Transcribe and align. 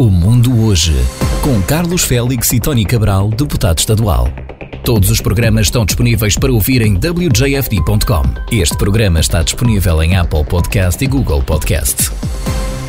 O 0.00 0.10
Mundo 0.10 0.64
Hoje, 0.64 0.94
com 1.42 1.60
Carlos 1.60 2.04
Félix 2.04 2.52
e 2.52 2.60
Tony 2.60 2.84
Cabral, 2.84 3.30
deputado 3.30 3.80
estadual. 3.80 4.28
Todos 4.84 5.10
os 5.10 5.20
programas 5.20 5.66
estão 5.66 5.84
disponíveis 5.84 6.36
para 6.36 6.52
ouvir 6.52 6.82
em 6.82 6.94
wjfd.com. 6.94 8.22
Este 8.52 8.76
programa 8.76 9.18
está 9.18 9.42
disponível 9.42 10.00
em 10.00 10.14
Apple 10.14 10.44
Podcast 10.44 11.04
e 11.04 11.08
Google 11.08 11.42
Podcast. 11.42 12.12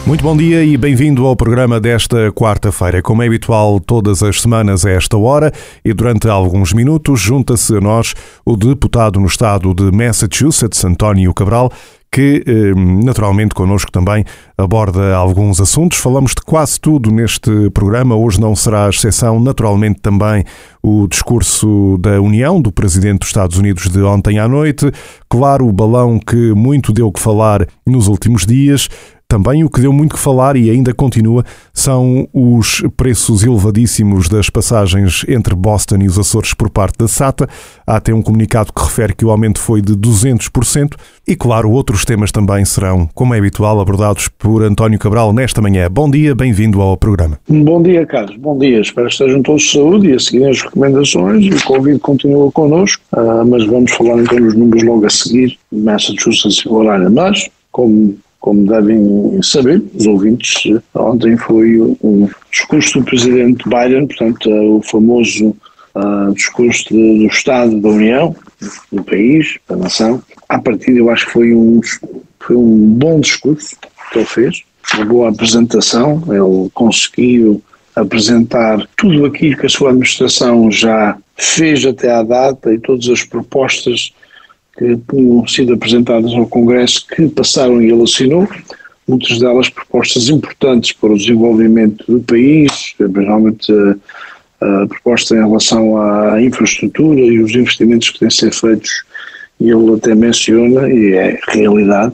Muito 0.05 0.23
bom 0.23 0.37
dia 0.37 0.63
e 0.63 0.77
bem-vindo 0.77 1.25
ao 1.25 1.35
programa 1.35 1.79
desta 1.79 2.31
quarta-feira. 2.31 3.01
Como 3.01 3.23
é 3.23 3.28
habitual, 3.28 3.79
todas 3.79 4.21
as 4.21 4.41
semanas 4.41 4.85
a 4.85 4.91
esta 4.91 5.17
hora 5.17 5.51
e 5.83 5.91
durante 5.94 6.28
alguns 6.28 6.73
minutos, 6.73 7.19
junta-se 7.19 7.76
a 7.76 7.81
nós 7.81 8.13
o 8.46 8.55
deputado 8.55 9.19
no 9.19 9.26
estado 9.26 9.73
de 9.73 9.91
Massachusetts, 9.91 10.85
António 10.85 11.33
Cabral, 11.33 11.71
que 12.12 12.44
ehm, 12.46 13.03
naturalmente 13.03 13.53
connosco 13.53 13.92
também 13.92 14.25
aborda 14.57 15.15
alguns 15.15 15.62
assuntos. 15.62 15.99
Falamos 15.99 16.31
de 16.31 16.41
quase 16.41 16.80
tudo 16.80 17.12
neste 17.12 17.70
programa. 17.71 18.16
Hoje 18.16 18.41
não 18.41 18.55
será 18.55 18.89
exceção, 18.89 19.39
naturalmente 19.39 19.99
também 20.01 20.43
o 20.81 21.07
discurso 21.07 21.98
da 21.99 22.20
União 22.21 22.61
do 22.61 22.71
Presidente 22.71 23.20
dos 23.20 23.29
Estados 23.29 23.57
Unidos 23.57 23.89
de 23.89 24.01
ontem 24.01 24.39
à 24.39 24.48
noite. 24.48 24.91
Claro, 25.29 25.67
o 25.67 25.73
balão 25.73 26.20
que 26.20 26.53
muito 26.53 26.91
deu 26.91 27.11
que 27.11 27.20
falar 27.20 27.67
nos 27.85 28.07
últimos 28.07 28.45
dias. 28.45 28.89
Também 29.31 29.63
o 29.63 29.69
que 29.69 29.79
deu 29.79 29.93
muito 29.93 30.15
que 30.15 30.19
falar 30.19 30.55
e 30.57 30.71
ainda 30.71 30.91
continua 30.91 31.45
são 31.71 32.27
os 32.33 32.81
preços 32.97 33.43
elevadíssimos 33.43 34.27
das 34.27 34.49
passagens 34.49 35.23
entre 35.27 35.53
Boston 35.53 35.97
e 36.01 36.07
os 36.07 36.17
Açores 36.17 36.55
por 36.55 36.67
parte 36.67 36.97
da 36.97 37.07
SATA. 37.07 37.47
Há 37.85 37.97
até 37.97 38.11
um 38.11 38.23
comunicado 38.23 38.73
que 38.73 38.81
refere 38.81 39.13
que 39.13 39.23
o 39.23 39.29
aumento 39.29 39.59
foi 39.59 39.84
de 39.84 39.93
200%. 39.93 40.95
E, 41.27 41.35
claro, 41.35 41.70
outros 41.70 42.03
temas 42.05 42.31
também 42.31 42.65
serão, 42.65 43.07
como 43.13 43.35
é 43.35 43.37
habitual, 43.37 43.79
abordados 43.79 44.29
por 44.29 44.63
António 44.63 44.97
Cabral 44.97 45.31
nesta 45.31 45.61
manhã. 45.61 45.87
Bom 45.91 46.09
dia, 46.09 46.34
bem-vindo 46.34 46.81
ao 46.81 46.98
programa. 46.98 47.39
Bom 47.48 47.84
dia, 47.84 48.07
Carlos. 48.07 48.35
Bom 48.37 48.57
dia. 48.57 48.81
Espero 48.81 49.05
que 49.05 49.13
estejam 49.13 49.43
todos 49.43 49.61
de 49.61 49.73
saúde 49.73 50.09
e 50.09 50.13
a 50.15 50.20
seguir 50.20 50.48
as 50.48 50.59
recomendações. 50.63 51.45
O 51.45 51.67
Covid 51.67 51.99
continua 51.99 52.51
connosco, 52.51 53.04
uh, 53.13 53.45
mas 53.48 53.63
vamos 53.67 53.91
falar 53.91 54.23
então 54.23 54.39
nos 54.39 54.55
números 54.55 54.82
logo 54.82 55.05
a 55.05 55.09
seguir, 55.11 55.55
Massachusetts 55.71 56.57
e 56.57 56.63
Florida. 56.63 57.11
Mas, 57.11 57.48
como 57.71 58.17
como 58.40 58.65
devem 58.65 59.41
saber, 59.43 59.84
os 59.93 60.07
ouvintes, 60.07 60.63
ontem 60.93 61.35
foi 61.37 61.77
o 61.77 62.29
discurso 62.51 62.99
do 62.99 63.05
presidente 63.05 63.63
Biden, 63.68 64.08
portanto, 64.08 64.50
o 64.50 64.82
famoso 64.82 65.56
uh, 65.95 66.34
discurso 66.34 66.90
do 66.90 67.26
Estado 67.28 67.80
da 67.80 67.90
União, 67.90 68.36
do 68.92 69.04
país, 69.04 69.58
da 69.67 69.76
nação. 69.76 70.23
À 70.48 70.60
partida, 70.60 71.00
eu 71.00 71.10
acho 71.10 71.26
que 71.26 71.34
foi 71.34 71.54
um, 71.54 71.82
foi 72.40 72.56
um 72.56 72.94
bom 72.94 73.20
discurso 73.20 73.76
que 74.12 74.20
ele 74.20 74.26
fez, 74.26 74.64
uma 74.95 75.06
boa 75.06 75.30
apresentação. 75.30 76.23
Ele 76.28 76.70
conseguiu 76.73 77.62
apresentar 77.95 78.88
tudo 78.95 79.26
aquilo 79.26 79.58
que 79.58 79.66
a 79.66 79.70
sua 79.70 79.90
administração 79.90 80.72
já 80.72 81.17
fez 81.36 81.86
até 81.86 82.12
à 82.12 82.23
data 82.23 82.73
e 82.73 82.80
todas 82.80 83.10
as 83.10 83.23
propostas 83.23 84.14
que 84.80 84.98
tinham 85.10 85.46
sido 85.46 85.74
apresentadas 85.74 86.32
ao 86.32 86.48
Congresso 86.48 87.06
que 87.06 87.28
passaram 87.28 87.82
e 87.82 87.92
ele 87.92 88.04
assinou, 88.04 88.48
muitas 89.06 89.38
delas 89.38 89.70
propostas 89.70 90.30
importantes 90.30 90.94
para 90.94 91.12
o 91.12 91.18
desenvolvimento 91.18 92.06
do 92.08 92.22
país, 92.22 92.94
principalmente 92.98 93.72
a, 94.62 94.84
a 94.84 94.88
proposta 94.88 95.36
em 95.36 95.40
relação 95.40 95.98
à 95.98 96.42
infraestrutura 96.42 97.20
e 97.20 97.40
os 97.40 97.54
investimentos 97.54 98.10
que 98.10 98.20
têm 98.20 98.30
de 98.30 98.36
ser 98.36 98.54
feitos, 98.54 99.04
e 99.60 99.70
ele 99.70 99.96
até 99.96 100.16
menciona, 100.16 100.88
e 100.90 101.14
é 101.14 101.38
realidade, 101.50 102.14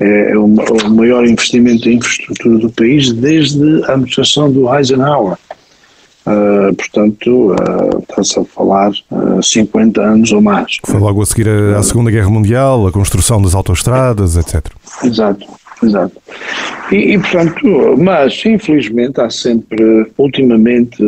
é, 0.00 0.32
é 0.32 0.36
o, 0.36 0.46
o 0.46 0.90
maior 0.90 1.24
investimento 1.24 1.88
em 1.88 1.96
infraestrutura 1.96 2.58
do 2.58 2.70
país 2.70 3.12
desde 3.12 3.84
a 3.84 3.92
administração 3.92 4.50
do 4.50 4.74
Eisenhower. 4.74 5.36
Uh, 6.26 6.74
portanto, 6.74 7.52
uh, 7.52 7.98
está-se 8.00 8.38
a 8.38 8.44
falar 8.44 8.90
uh, 9.10 9.42
50 9.42 10.02
anos 10.02 10.32
ou 10.32 10.42
mais. 10.42 10.76
Foi 10.84 11.00
logo 11.00 11.22
a 11.22 11.26
seguir 11.26 11.48
à 11.48 11.82
Segunda 11.82 12.10
Guerra 12.10 12.28
Mundial, 12.28 12.86
a 12.86 12.92
construção 12.92 13.40
das 13.40 13.54
autoestradas, 13.54 14.36
etc. 14.36 14.66
Exato, 15.02 15.46
exato. 15.82 16.12
E, 16.92 17.14
e, 17.14 17.18
portanto, 17.18 17.96
mas 17.98 18.42
infelizmente 18.44 19.18
há 19.18 19.30
sempre, 19.30 20.12
ultimamente, 20.18 21.02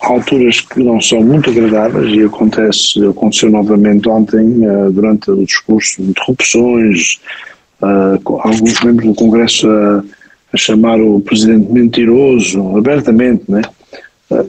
alturas 0.00 0.60
que 0.60 0.82
não 0.82 1.00
são 1.00 1.22
muito 1.22 1.48
agradáveis 1.48 2.14
e 2.14 2.24
acontece, 2.24 3.06
aconteceu 3.06 3.50
novamente 3.50 4.08
ontem, 4.08 4.60
durante 4.92 5.30
o 5.30 5.44
discurso, 5.44 6.02
interrupções, 6.02 7.18
alguns 7.80 8.80
membros 8.82 9.08
do 9.08 9.14
Congresso 9.14 9.68
a, 9.70 10.04
a 10.52 10.56
chamar 10.56 11.00
o 11.00 11.20
presidente 11.20 11.72
mentiroso, 11.72 12.76
abertamente, 12.76 13.44
né? 13.48 13.62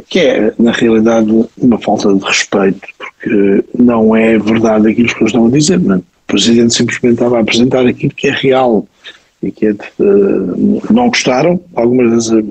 Que 0.10 0.20
é, 0.20 0.54
na 0.60 0.72
realidade, 0.72 1.32
uma 1.58 1.80
falta 1.80 2.14
de 2.14 2.24
respeito, 2.24 2.82
porque 2.98 3.64
não 3.78 4.16
é 4.16 4.38
verdade 4.38 4.90
aquilo 4.90 5.08
que 5.08 5.22
eles 5.22 5.34
estão 5.34 5.46
a 5.46 5.50
dizer. 5.50 5.80
Não 5.80 5.96
é? 5.96 5.98
O 5.98 6.04
Presidente 6.28 6.74
simplesmente 6.74 7.14
estava 7.14 7.38
a 7.38 7.42
apresentar 7.42 7.86
aquilo 7.88 8.14
que 8.14 8.28
é 8.28 8.32
real 8.32 8.88
e 9.42 9.52
que 9.52 9.68
é 9.68 9.74
de, 9.74 9.84
uh, 10.00 10.94
não 10.94 11.08
gostaram 11.08 11.60
algumas 11.76 12.30
das, 12.30 12.46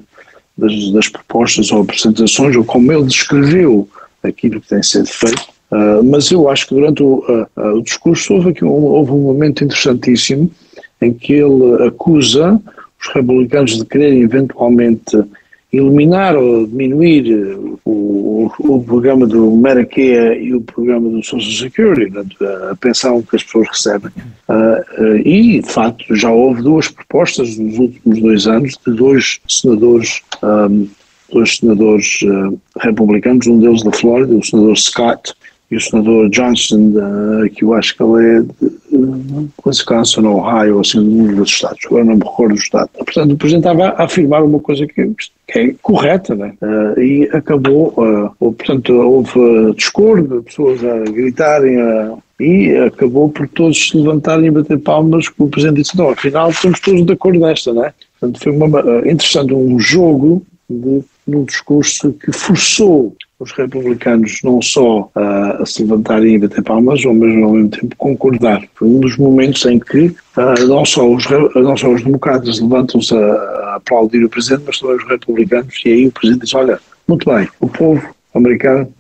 das, 0.57 0.93
das, 0.93 1.09
propostas 1.09 1.71
ou 1.71 1.83
apresentações, 1.83 2.57
ou 2.57 2.65
como 2.65 2.91
ele 2.91 3.05
descreveu 3.05 3.89
aquilo 4.23 4.61
que 4.61 4.69
tem 4.69 4.83
sido 4.83 5.07
feito, 5.07 5.43
uh, 5.71 6.03
mas 6.03 6.31
eu 6.31 6.49
acho 6.49 6.67
que 6.67 6.75
durante 6.75 7.03
o, 7.03 7.47
uh, 7.57 7.77
o 7.77 7.83
discurso 7.83 8.35
houve, 8.35 8.51
aqui 8.51 8.65
um, 8.65 8.69
houve 8.69 9.13
um 9.13 9.23
momento 9.23 9.65
interessantíssimo 9.65 10.51
em 11.01 11.13
que 11.13 11.35
ele 11.35 11.87
acusa 11.87 12.61
os 13.01 13.15
republicanos 13.15 13.77
de 13.77 13.85
quererem 13.85 14.23
eventualmente 14.23 15.17
eliminar 15.73 16.35
ou 16.37 16.67
diminuir 16.67 17.31
eh, 17.31 17.57
o, 17.85 18.51
o, 18.61 18.83
programa 18.83 19.27
do 19.27 19.51
Medicare 19.51 20.43
e 20.43 20.55
o 20.55 20.63
programa 20.63 21.11
do 21.11 21.23
Social 21.23 21.53
Security, 21.53 22.13
a 22.71 22.75
pensão 22.77 23.21
que 23.23 23.37
as 23.37 23.43
pessoas 23.43 23.69
recebem. 23.69 24.11
Uh, 24.49 25.03
uh, 25.03 25.17
e, 25.19 25.61
de 25.61 25.71
facto, 25.71 26.17
já 26.17 26.31
houve 26.31 26.63
duas 26.63 26.89
propostas 26.89 27.59
nos 27.59 27.79
últimos 27.79 28.21
dois 28.21 28.47
anos 28.47 28.79
de 28.87 28.95
dois 28.95 29.41
senadores, 29.47 30.23
um, 30.43 30.89
dois 31.31 31.57
senadores 31.59 32.21
uh, 32.23 32.59
republicanos, 32.81 33.47
um 33.47 33.59
deles 33.59 33.83
da 33.83 33.93
Flórida, 33.93 34.35
o 34.35 34.43
senador 34.43 34.77
Scott, 34.79 35.35
e 35.71 35.77
o 35.77 35.81
senador 35.83 36.31
Johnson, 36.31 36.95
que 37.55 37.63
eu 37.63 37.75
acho 37.75 37.95
que 37.95 38.03
ele 38.03 38.27
é 38.27 38.41
de 38.41 39.49
Wisconsin, 39.67 40.25
Ohio, 40.25 40.81
assim, 40.81 41.05
de 41.05 41.11
um 41.11 41.35
dos 41.35 41.51
estados, 41.51 41.81
agora 41.85 42.05
não 42.05 42.15
me 42.15 42.25
recordo 42.25 42.55
do 42.55 42.59
estado. 42.59 42.89
Portanto, 42.95 43.33
o 43.33 43.37
Presidente 43.37 43.69
estava 43.69 43.89
a 43.89 44.05
afirmar 44.05 44.43
uma 44.43 44.61
coisa 44.61 44.87
que 44.87 45.11
é 45.49 45.75
correta, 45.83 46.35
né? 46.35 46.55
Uh, 46.61 47.01
e 47.01 47.31
acabou, 47.33 47.95
uh, 47.97 48.53
portanto, 48.53 48.93
houve 48.93 49.75
discurso, 49.75 50.43
pessoas 50.43 50.85
a 50.85 50.99
gritarem, 51.11 51.81
uh, 51.81 52.23
e 52.39 52.77
acabou 52.77 53.31
por 53.31 53.49
todos 53.49 53.89
se 53.89 53.97
levantarem 53.97 54.47
e 54.47 54.51
bater 54.51 54.79
palmas, 54.79 55.29
que 55.29 55.43
o 55.43 55.49
Presidente 55.49 55.83
disse, 55.83 55.97
não, 55.97 56.11
afinal 56.11 56.51
estamos 56.51 56.79
todos 56.81 57.05
de 57.05 57.13
acordo 57.13 57.41
nesta, 57.41 57.73
né? 57.73 57.93
Portanto, 58.21 58.43
foi 58.43 58.53
uma, 58.53 58.69
interessante 59.01 59.55
um 59.55 59.79
jogo 59.79 60.43
de, 60.69 61.03
num 61.27 61.45
discurso 61.45 62.13
que 62.13 62.31
forçou 62.31 63.17
os 63.41 63.53
republicanos 63.53 64.41
não 64.43 64.61
só 64.61 65.03
uh, 65.03 65.63
a 65.63 65.67
se 65.67 65.83
levantarem 65.83 66.35
e 66.35 66.39
bater 66.39 66.63
palmas, 66.63 67.05
mas 67.05 67.07
ao 67.07 67.15
mesmo 67.15 67.69
tempo 67.69 67.95
concordar. 67.97 68.67
Foi 68.75 68.89
um 68.89 69.01
dos 69.01 69.17
momentos 69.17 69.65
em 69.65 69.79
que 69.79 70.07
uh, 70.07 70.67
não, 70.67 70.85
só 70.85 71.09
os, 71.09 71.25
não 71.55 71.77
só 71.77 71.93
os 71.93 72.03
democratas 72.03 72.61
levantam-se 72.61 73.15
a, 73.15 73.19
a, 73.19 73.75
aplaudir 73.77 74.25
o 74.25 74.29
presidente, 74.29 74.65
mas 74.67 74.81
também 74.81 74.97
os 74.97 75.09
republicanos, 75.09 75.81
e 75.85 75.89
aí 75.89 76.07
o 76.09 76.13
presidente 76.13 76.45
diz, 76.45 76.55
olha, 76.55 76.81
muito 77.07 77.33
bem, 77.33 77.49
o 77.61 77.69
povo 77.69 78.03
americano 78.35 78.93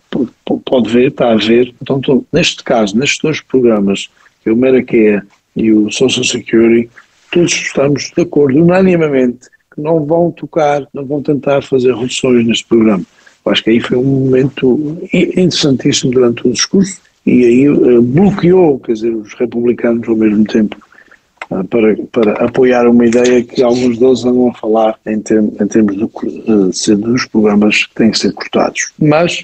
pode 0.64 0.90
ver, 0.90 1.08
está 1.08 1.32
a 1.32 1.36
ver, 1.36 1.74
então 1.82 2.00
neste 2.32 2.62
caso, 2.62 2.96
nestes 2.96 3.18
dois 3.18 3.40
programas, 3.40 4.08
é 4.46 4.52
o 4.52 4.56
Medicare 4.56 5.22
e 5.54 5.72
o 5.72 5.90
Social 5.90 6.24
Security, 6.24 6.88
todos 7.32 7.52
estamos 7.52 8.10
de 8.16 8.22
acordo 8.22 8.62
unanimamente 8.62 9.48
que 9.74 9.82
não 9.82 10.06
vão 10.06 10.30
tocar, 10.30 10.86
não 10.94 11.04
vão 11.04 11.22
tentar 11.22 11.62
fazer 11.62 11.94
reduções 11.94 12.46
neste 12.46 12.66
programa. 12.66 13.04
Acho 13.50 13.64
que 13.64 13.70
aí 13.70 13.80
foi 13.80 13.96
um 13.96 14.04
momento 14.04 14.98
interessantíssimo 15.12 16.12
durante 16.12 16.46
o 16.46 16.52
discurso 16.52 17.00
e 17.28 17.44
aí 17.44 17.68
uh, 17.68 18.00
bloqueou, 18.00 18.78
quer 18.80 18.94
dizer, 18.94 19.14
os 19.14 19.34
republicanos 19.34 20.08
ao 20.08 20.16
mesmo 20.16 20.44
tempo 20.44 20.76
uh, 21.50 21.62
para, 21.64 21.96
para 22.10 22.32
apoiar 22.44 22.88
uma 22.88 23.06
ideia 23.06 23.42
que 23.42 23.62
alguns 23.62 23.98
deles 23.98 24.24
andam 24.24 24.48
a 24.48 24.54
falar 24.54 24.98
em, 25.06 25.20
term, 25.20 25.48
em 25.60 25.66
termos 25.66 25.96
de, 25.96 26.04
uh, 26.04 26.96
dos 26.96 27.26
programas 27.26 27.84
que 27.84 27.94
têm 27.94 28.10
que 28.10 28.18
ser 28.18 28.32
cortados. 28.32 28.92
Mas, 28.98 29.42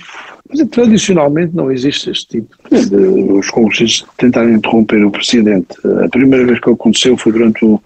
mas 0.48 0.66
tradicionalmente 0.68 1.54
não 1.54 1.70
existe 1.70 2.10
este 2.10 2.26
tipo 2.26 2.56
de, 2.70 2.96
os 2.96 3.50
congressistas 3.50 4.08
tentarem 4.16 4.54
interromper 4.54 5.04
o 5.04 5.10
presidente. 5.10 5.68
A 6.02 6.08
primeira 6.08 6.46
vez 6.46 6.60
que 6.60 6.70
aconteceu 6.70 7.18
foi 7.18 7.32
durante 7.32 7.64
o, 7.66 7.78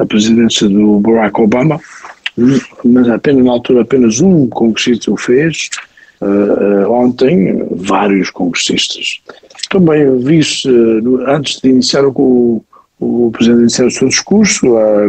a 0.00 0.04
presidência 0.04 0.68
do 0.68 0.98
Barack 0.98 1.40
Obama, 1.40 1.80
mas 2.84 3.08
apenas 3.08 3.44
na 3.44 3.52
altura 3.52 3.82
apenas 3.82 4.20
um 4.20 4.48
congressista 4.48 5.10
o 5.10 5.16
fez. 5.16 5.70
Uh, 6.20 6.86
uh, 6.86 6.90
ontem, 6.90 7.66
vários 7.72 8.30
congressistas. 8.30 9.20
Também 9.68 10.16
vi-se, 10.18 10.70
uh, 10.70 11.28
antes 11.28 11.60
de 11.60 11.68
iniciar 11.68 12.04
o, 12.06 12.64
o 13.00 13.30
Presidente 13.32 13.62
iniciar 13.62 13.86
o 13.86 13.90
seu 13.90 14.08
discurso, 14.08 14.66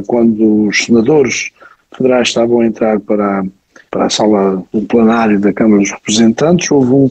quando 0.07 0.68
os 0.68 0.83
senadores 0.83 1.51
federais 1.95 2.30
estavam 2.30 2.60
a 2.60 2.66
entrar 2.66 3.00
para, 3.00 3.45
para 3.89 4.06
a 4.06 4.10
sala 4.10 4.63
do 4.74 4.81
plenário 4.81 5.39
da 5.39 5.54
Câmara 5.54 5.81
dos 5.81 5.92
Representantes, 5.92 6.69
houve 6.69 6.92
um, 6.92 7.10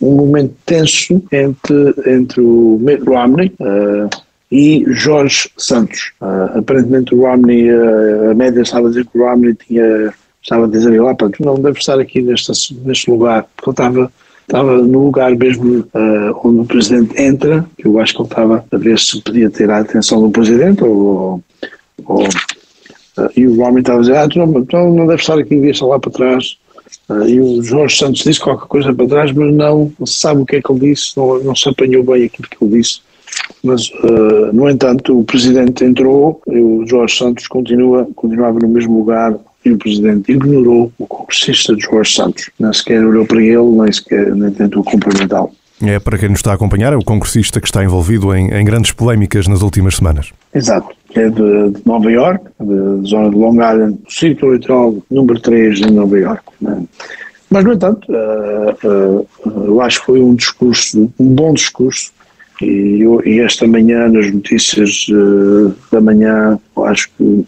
um 0.00 0.16
momento 0.16 0.54
tenso 0.64 1.22
entre, 1.30 1.94
entre 2.06 2.40
o 2.40 2.78
Mitt 2.80 3.04
Romney 3.04 3.52
uh, 3.60 4.08
e 4.50 4.84
Jorge 4.88 5.50
Santos. 5.56 6.12
Uh, 6.20 6.58
aparentemente 6.58 7.14
o 7.14 7.22
Romney, 7.22 7.70
uh, 7.70 8.30
a 8.30 8.34
média 8.34 8.62
estava 8.62 8.86
a 8.86 8.90
dizer 8.90 9.06
que 9.06 9.18
o 9.18 9.24
Romney 9.24 9.54
tinha, 9.54 10.12
estava 10.42 10.66
a 10.66 10.68
dizer 10.68 11.00
lá, 11.00 11.14
tu 11.14 11.30
não 11.40 11.56
deves 11.56 11.80
estar 11.80 11.98
aqui 11.98 12.22
neste, 12.22 12.52
neste 12.84 13.10
lugar, 13.10 13.46
porque 13.56 13.70
ele 13.70 13.74
estava 13.74 14.12
estava 14.46 14.78
no 14.78 15.06
lugar 15.06 15.34
mesmo 15.34 15.80
uh, 15.80 16.40
onde 16.44 16.60
o 16.60 16.64
Presidente 16.64 17.20
entra, 17.20 17.66
que 17.76 17.86
eu 17.86 17.98
acho 17.98 18.14
que 18.14 18.22
ele 18.22 18.28
estava 18.28 18.64
a 18.70 18.76
ver 18.76 18.98
se 18.98 19.20
podia 19.20 19.50
ter 19.50 19.68
a 19.70 19.78
atenção 19.78 20.22
do 20.22 20.30
Presidente, 20.30 20.84
ou, 20.84 21.42
ou 22.04 22.28
e 23.34 23.46
o 23.46 23.60
homem 23.60 23.80
estava 23.80 23.98
a 23.98 24.00
dizer, 24.02 24.16
ah, 24.16 24.28
tu 24.28 24.38
não, 24.38 24.64
tu 24.64 24.76
não 24.76 25.06
deve 25.06 25.20
estar 25.20 25.38
aqui, 25.38 25.58
deixa 25.58 25.86
lá 25.86 25.98
para 25.98 26.12
trás. 26.12 26.58
Uh, 27.08 27.28
e 27.28 27.40
o 27.40 27.62
Jorge 27.62 27.96
Santos 27.96 28.22
disse 28.22 28.38
qualquer 28.38 28.66
coisa 28.66 28.94
para 28.94 29.08
trás, 29.08 29.32
mas 29.32 29.54
não 29.54 29.90
se 30.04 30.20
sabe 30.20 30.42
o 30.42 30.46
que 30.46 30.56
é 30.56 30.62
que 30.62 30.70
ele 30.70 30.90
disse, 30.90 31.16
não, 31.16 31.42
não 31.42 31.54
se 31.54 31.68
apanhou 31.68 32.04
bem 32.04 32.24
aquilo 32.24 32.48
que 32.48 32.62
ele 32.62 32.78
disse. 32.78 33.00
Mas, 33.62 33.90
no 34.52 34.68
entanto, 34.68 35.18
o 35.18 35.24
Presidente 35.24 35.84
entrou, 35.84 36.40
e 36.46 36.58
o 36.58 36.86
Jorge 36.86 37.16
Santos 37.16 37.46
continua, 37.48 38.08
continuava 38.14 38.58
no 38.60 38.68
mesmo 38.68 38.98
lugar, 38.98 39.36
e 39.64 39.72
o 39.72 39.78
Presidente 39.78 40.32
ignorou 40.32 40.92
o 40.98 41.06
congressista 41.06 41.74
Jorge 41.78 42.14
Santos. 42.14 42.50
Nem 42.58 42.72
sequer 42.72 43.04
olhou 43.04 43.26
para 43.26 43.42
ele, 43.42 43.64
nem 43.64 43.92
sequer 43.92 44.34
nem 44.34 44.50
tentou 44.52 44.84
cumprimentá-lo. 44.84 45.50
É, 45.82 45.98
para 45.98 46.16
quem 46.16 46.30
nos 46.30 46.38
está 46.38 46.52
a 46.52 46.54
acompanhar, 46.54 46.92
é 46.92 46.96
o 46.96 47.04
congressista 47.04 47.60
que 47.60 47.66
está 47.66 47.84
envolvido 47.84 48.34
em, 48.34 48.50
em 48.50 48.64
grandes 48.64 48.92
polémicas 48.92 49.46
nas 49.46 49.60
últimas 49.60 49.96
semanas. 49.96 50.32
Exato. 50.54 50.88
É 51.14 51.28
de, 51.28 51.70
de 51.70 51.82
Nova 51.84 52.10
York, 52.10 52.44
da 52.58 53.08
zona 53.08 53.30
de 53.30 53.36
Long 53.36 53.54
Island, 53.54 53.98
Círculo 54.08 54.52
Eleitoral 54.52 54.96
número 55.10 55.38
3 55.40 55.80
em 55.80 55.90
Nova 55.90 56.18
York. 56.18 56.42
Né? 56.60 56.82
Mas, 57.50 57.64
no 57.64 57.74
entanto, 57.74 58.06
uh, 58.10 58.88
uh, 58.88 59.66
eu 59.66 59.80
acho 59.80 60.00
que 60.00 60.06
foi 60.06 60.22
um 60.22 60.34
discurso, 60.34 61.12
um 61.18 61.28
bom 61.28 61.52
discurso, 61.52 62.10
e, 62.62 63.04
e 63.24 63.40
esta 63.40 63.66
manhã, 63.66 64.08
nas 64.08 64.30
notícias 64.32 65.06
uh, 65.10 65.74
da 65.90 66.00
manhã, 66.00 66.58
acho 66.76 67.10
que 67.16 67.44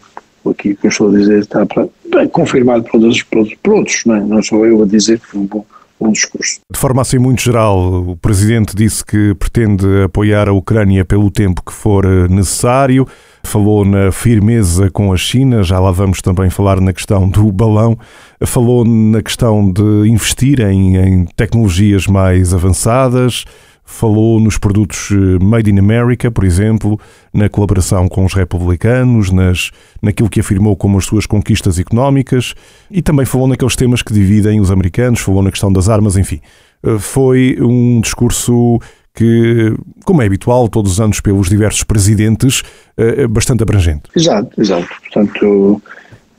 aqui 0.49 0.75
que 0.75 0.87
eu 0.87 0.89
estou 0.89 1.09
a 1.09 1.17
dizer 1.17 1.39
está 1.39 1.65
para, 1.65 1.87
bem, 2.11 2.27
confirmado 2.27 2.83
por 2.83 3.01
outros, 3.01 3.23
por 3.23 3.39
outros, 3.39 3.57
por 3.61 3.73
outros 3.73 4.05
não, 4.05 4.15
é? 4.15 4.19
não 4.21 4.43
sou 4.43 4.65
eu 4.65 4.81
a 4.83 4.85
dizer 4.85 5.19
que 5.19 5.27
foi 5.27 5.41
um 5.41 5.45
bom, 5.45 5.65
bom 5.99 6.11
discurso. 6.11 6.59
De 6.71 6.79
forma 6.79 7.01
assim 7.01 7.17
muito 7.17 7.41
geral, 7.41 8.09
o 8.09 8.17
Presidente 8.17 8.75
disse 8.75 9.03
que 9.03 9.33
pretende 9.35 9.85
apoiar 10.03 10.47
a 10.47 10.53
Ucrânia 10.53 11.03
pelo 11.03 11.29
tempo 11.29 11.61
que 11.63 11.73
for 11.73 12.05
eh, 12.05 12.27
necessário, 12.29 13.05
falou 13.43 13.85
na 13.85 14.11
firmeza 14.11 14.89
com 14.89 15.11
a 15.11 15.17
China, 15.17 15.63
já 15.63 15.79
lá 15.79 15.91
vamos 15.91 16.21
também 16.21 16.49
falar 16.49 16.79
na 16.79 16.93
questão 16.93 17.27
do 17.27 17.51
balão, 17.51 17.97
falou 18.45 18.85
na 18.85 19.21
questão 19.21 19.71
de 19.71 20.09
investir 20.09 20.61
em, 20.61 20.97
em 20.97 21.25
tecnologias 21.25 22.07
mais 22.07 22.53
avançadas, 22.53 23.45
falou 23.89 24.39
nos 24.39 24.57
produtos 24.57 25.09
eh, 25.11 25.43
Made 25.43 25.69
in 25.69 25.79
America, 25.79 26.29
por 26.29 26.45
exemplo, 26.45 26.97
na 27.33 27.49
colaboração 27.49 28.07
com 28.07 28.23
os 28.23 28.33
republicanos, 28.33 29.31
nas, 29.31 29.71
naquilo 30.01 30.29
que 30.29 30.39
afirmou 30.39 30.77
como 30.77 30.97
as 30.99 31.05
suas 31.05 31.25
conquistas 31.25 31.79
económicas 31.79 32.53
e 32.89 33.01
também 33.01 33.25
falou 33.25 33.47
naqueles 33.47 33.75
temas 33.75 34.03
que 34.03 34.13
dividem 34.13 34.61
os 34.61 34.69
americanos, 34.69 35.19
falou 35.19 35.41
na 35.41 35.49
questão 35.49 35.73
das 35.73 35.89
armas, 35.89 36.15
enfim. 36.15 36.39
Eh, 36.83 36.99
foi 36.99 37.57
um 37.59 37.99
discurso 37.99 38.79
que, 39.13 39.73
como 40.05 40.21
é 40.21 40.27
habitual 40.27 40.69
todos 40.69 40.93
os 40.93 41.01
anos 41.01 41.19
pelos 41.19 41.49
diversos 41.49 41.83
presidentes, 41.83 42.61
eh, 42.95 43.27
bastante 43.27 43.63
abrangente. 43.63 44.03
Exato, 44.15 44.61
exato. 44.61 44.87
Portanto, 45.01 45.81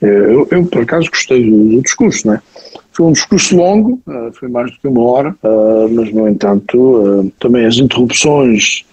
eu, 0.00 0.49
eu 0.50 0.64
por 0.67 0.82
acaso 0.82 1.11
gostei 1.11 1.50
do, 1.50 1.76
do 1.76 1.82
discurso, 1.82 2.29
não 2.29 2.35
é? 2.35 2.41
Foi 2.92 3.06
um 3.06 3.12
discurso 3.12 3.56
longo, 3.56 4.00
uh, 4.06 4.32
foi 4.32 4.48
mais 4.48 4.70
do 4.70 4.78
que 4.78 4.88
uma 4.88 5.02
hora, 5.02 5.37
uh, 5.42 5.88
mas, 5.90 6.12
no 6.12 6.28
entanto, 6.28 6.76
uh, 6.78 7.32
também 7.38 7.66
as 7.66 7.76
interrupções 7.76 8.84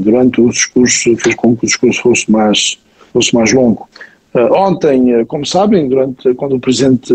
durante 0.00 0.40
o 0.40 0.50
discurso 0.50 1.16
fez 1.16 1.36
com 1.36 1.54
que 1.56 1.64
o 1.64 1.66
discurso 1.68 2.02
fosse 2.02 2.28
mais, 2.28 2.76
fosse 3.12 3.32
mais 3.32 3.52
longo. 3.52 3.88
ontem, 4.34 5.24
como 5.26 5.46
sabem, 5.46 5.88
durante, 5.88 6.34
quando 6.34 6.56
o 6.56 6.58
Presidente 6.58 7.14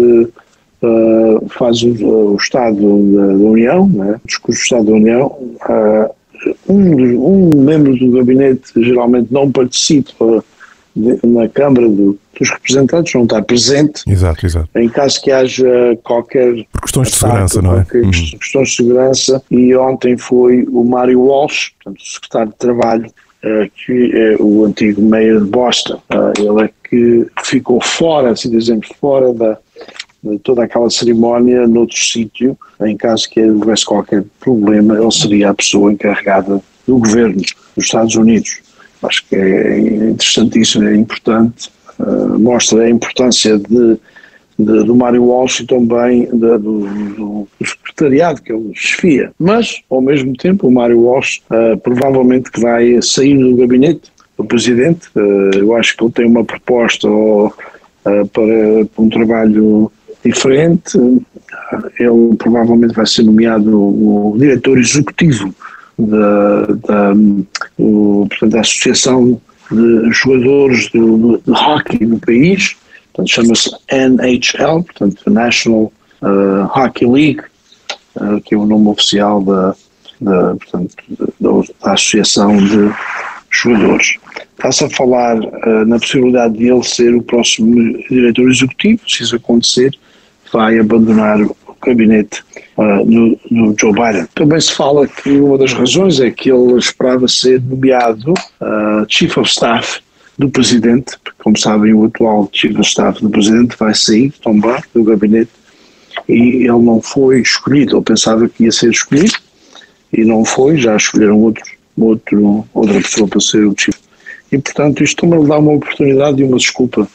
faz 1.49 1.83
o, 1.83 2.37
Estado 2.39 2.77
da 2.77 3.43
União, 3.43 3.89
né, 3.89 4.21
o 4.23 4.25
discurso 4.25 4.61
do 4.61 4.63
Estado 4.63 4.85
da 4.85 4.93
União, 4.93 5.37
um, 6.69 7.49
um 7.49 7.61
membro 7.61 7.93
do 7.97 8.11
gabinete 8.11 8.71
geralmente 8.77 9.27
não 9.33 9.51
participa 9.51 10.41
na 10.95 11.49
Câmara 11.49 11.89
do, 11.89 12.17
dos 12.39 12.49
Representantes, 12.49 13.13
não 13.13 13.23
está 13.23 13.41
presente. 13.41 14.03
Exato, 14.07 14.45
exato. 14.45 14.69
Em 14.75 14.87
caso 14.87 15.21
que 15.21 15.31
haja 15.31 15.97
qualquer. 16.03 16.65
Por 16.71 16.81
questões 16.81 17.09
de 17.09 17.15
segurança, 17.15 17.61
não 17.61 17.77
é? 17.77 17.85
Uhum. 17.93 18.11
Questões 18.11 18.69
de 18.69 18.75
segurança. 18.75 19.43
E 19.51 19.75
ontem 19.75 20.17
foi 20.17 20.63
o 20.69 20.83
Mário 20.83 21.21
Walsh, 21.21 21.71
portanto, 21.83 22.01
o 22.01 22.05
secretário 22.05 22.51
de 22.51 22.57
Trabalho, 22.57 23.07
uh, 23.07 23.71
que 23.85 24.11
é 24.13 24.35
o 24.39 24.65
antigo 24.65 25.01
mayor 25.01 25.43
de 25.43 25.49
Boston. 25.49 26.01
Uh, 26.09 26.33
ele 26.37 26.65
é 26.65 26.69
que 26.89 27.27
ficou 27.43 27.81
fora, 27.81 28.31
assim 28.31 28.49
dizemos, 28.49 28.87
fora 28.99 29.33
da, 29.33 29.57
de 30.23 30.39
toda 30.39 30.63
aquela 30.63 30.89
cerimónia 30.89 31.67
noutro 31.67 31.97
sítio, 31.97 32.57
em 32.81 32.95
caso 32.95 33.29
que 33.29 33.41
houvesse 33.41 33.85
qualquer 33.85 34.23
problema, 34.39 34.97
ele 34.97 35.11
seria 35.11 35.49
a 35.49 35.53
pessoa 35.53 35.91
encarregada 35.91 36.61
do 36.87 36.97
governo 36.97 37.35
dos 37.35 37.85
Estados 37.85 38.15
Unidos. 38.15 38.64
Acho 39.03 39.25
que 39.27 39.35
é 39.35 39.79
interessantíssimo, 39.79 40.87
é 40.87 40.95
importante, 40.95 41.69
uh, 41.99 42.39
mostra 42.39 42.83
a 42.83 42.89
importância 42.89 43.57
de, 43.57 43.97
de, 44.57 44.83
do 44.83 44.95
Mário 44.95 45.23
Walsh 45.23 45.61
e 45.61 45.65
também 45.65 46.25
de, 46.25 46.57
do, 46.57 46.57
do, 46.57 47.47
secretariado 47.63 48.41
que 48.41 48.51
ele 48.51 48.69
desfia. 48.69 49.31
Mas, 49.39 49.81
ao 49.89 50.01
mesmo 50.01 50.35
tempo, 50.35 50.67
o 50.67 50.71
Mário 50.71 50.99
Walsh 51.01 51.41
uh, 51.51 51.77
provavelmente 51.77 52.51
que 52.51 52.59
vai 52.59 53.01
sair 53.01 53.37
do 53.37 53.55
gabinete 53.55 54.11
do 54.37 54.45
Presidente. 54.45 55.07
Uh, 55.15 55.57
eu 55.57 55.75
acho 55.75 55.95
que 55.95 56.03
ele 56.03 56.11
tem 56.11 56.25
uma 56.25 56.43
proposta 56.43 57.07
para, 58.03 58.25
para 58.31 59.03
um 59.03 59.09
trabalho 59.09 59.91
diferente. 60.23 60.97
Ele 61.99 62.35
provavelmente 62.37 62.93
vai 62.93 63.05
ser 63.05 63.23
nomeado 63.23 63.71
o 63.75 64.35
diretor 64.37 64.77
executivo 64.77 65.53
da, 65.97 66.65
da, 66.65 67.13
o, 67.77 68.27
portanto, 68.29 68.51
da 68.51 68.59
Associação 68.61 69.41
de 69.71 70.11
Jogadores 70.11 70.89
de, 70.89 70.99
de 70.99 71.51
Hockey 71.51 72.05
no 72.05 72.19
país, 72.19 72.75
chama-se 73.25 73.71
NHL, 73.91 74.83
portanto, 74.83 75.29
National 75.29 75.91
uh, 76.21 76.65
Hockey 76.65 77.05
League, 77.05 77.41
uh, 78.15 78.41
que 78.41 78.53
é 78.53 78.57
o 78.57 78.65
nome 78.65 78.89
oficial 78.89 79.41
da, 79.41 79.75
da, 80.19 80.55
portanto, 80.55 80.95
da, 81.39 81.51
da 81.83 81.93
Associação 81.93 82.57
de 82.57 82.93
Jogadores. 83.49 84.17
Está-se 84.57 84.83
a 84.83 84.89
falar 84.89 85.37
uh, 85.37 85.85
na 85.85 85.97
possibilidade 85.97 86.57
de 86.57 86.69
ele 86.69 86.83
ser 86.83 87.15
o 87.15 87.23
próximo 87.23 87.73
diretor 88.09 88.49
executivo, 88.49 89.01
se 89.07 89.23
isso 89.23 89.35
acontecer, 89.35 89.97
vai 90.51 90.77
abandonar 90.79 91.39
gabinete 91.85 92.43
uh, 92.77 93.05
do, 93.05 93.39
do, 93.49 93.75
Joe 93.79 93.93
Biden. 93.93 94.27
Também 94.35 94.59
se 94.59 94.73
fala 94.73 95.07
que 95.07 95.31
uma 95.31 95.57
das 95.57 95.73
razões 95.73 96.19
é 96.19 96.31
que 96.31 96.51
ele 96.51 96.77
esperava 96.77 97.27
ser 97.27 97.61
nomeado 97.61 98.31
uh, 98.31 99.05
Chief 99.07 99.37
of 99.37 99.49
Staff 99.49 100.01
do 100.37 100.49
Presidente, 100.49 101.17
porque, 101.23 101.43
como 101.43 101.57
sabem, 101.57 101.93
o 101.93 102.05
atual 102.05 102.49
Chief 102.51 102.73
of 102.77 102.87
Staff 102.87 103.21
do 103.21 103.29
Presidente 103.29 103.75
vai 103.77 103.93
sair 103.93 104.33
também 104.43 104.77
do 104.93 105.03
gabinete 105.03 105.51
e 106.27 106.63
ele 106.63 106.81
não 106.81 107.01
foi 107.01 107.41
escolhido. 107.41 107.95
Ele 107.95 108.03
pensava 108.03 108.49
que 108.49 108.63
ia 108.63 108.71
ser 108.71 108.89
escolhido 108.89 109.35
e 110.11 110.25
não 110.25 110.43
foi, 110.43 110.77
já 110.77 110.95
escolheram 110.95 111.39
outro, 111.39 111.63
outro, 111.97 112.67
outra 112.73 113.01
pessoa 113.01 113.27
para 113.27 113.39
ser 113.39 113.65
o 113.65 113.75
Chief. 113.77 113.95
E, 114.51 114.57
portanto, 114.57 115.03
isto 115.03 115.21
também 115.21 115.45
dá 115.45 115.57
uma 115.57 115.73
oportunidade 115.73 116.41
e 116.41 116.45
uma 116.45 116.57
desculpa 116.57 117.07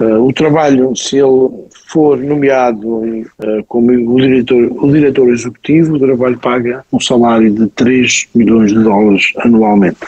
Uh, 0.00 0.24
o 0.24 0.32
trabalho, 0.32 0.94
se 0.94 1.16
ele 1.16 1.50
for 1.88 2.18
nomeado 2.18 2.86
uh, 2.86 3.24
como 3.66 3.90
o 3.92 4.20
diretor, 4.20 4.70
o 4.84 4.92
diretor 4.92 5.28
executivo, 5.30 5.96
o 5.96 5.98
trabalho 5.98 6.38
paga 6.38 6.84
um 6.92 7.00
salário 7.00 7.50
de 7.50 7.66
3 7.68 8.28
milhões 8.34 8.72
de 8.72 8.82
dólares 8.82 9.32
anualmente. 9.38 9.98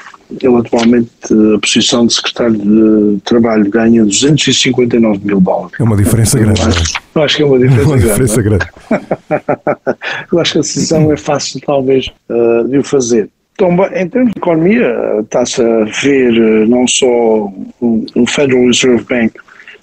Ele 0.40 0.56
atualmente, 0.56 1.10
a 1.56 1.58
posição 1.58 2.06
de 2.06 2.14
secretário 2.14 2.56
de 2.56 3.20
Trabalho 3.22 3.68
ganha 3.68 4.04
259 4.04 5.18
mil 5.24 5.40
dólares. 5.40 5.72
É 5.80 5.82
uma 5.82 5.96
diferença 5.96 6.38
eu 6.38 6.44
grande. 6.44 6.60
Acho, 6.60 6.94
eu 7.16 7.22
acho 7.22 7.36
que 7.36 7.42
é 7.42 7.46
uma 7.46 7.58
diferença, 7.58 7.88
uma 7.88 7.98
diferença 7.98 8.42
grande. 8.42 8.66
eu 10.32 10.38
acho 10.38 10.52
que 10.52 10.58
a 10.58 10.60
decisão 10.60 11.12
é 11.12 11.16
fácil, 11.16 11.60
talvez, 11.66 12.12
uh, 12.28 12.68
de 12.68 12.78
o 12.78 12.84
fazer. 12.84 13.28
Então, 13.54 13.70
em 13.94 14.08
termos 14.08 14.32
de 14.32 14.38
economia, 14.38 14.94
está-se 15.20 15.60
a 15.60 15.84
ver 15.84 16.68
não 16.68 16.86
só 16.86 17.06
o 17.80 18.26
Federal 18.26 18.66
Reserve 18.66 19.04
Bank 19.04 19.34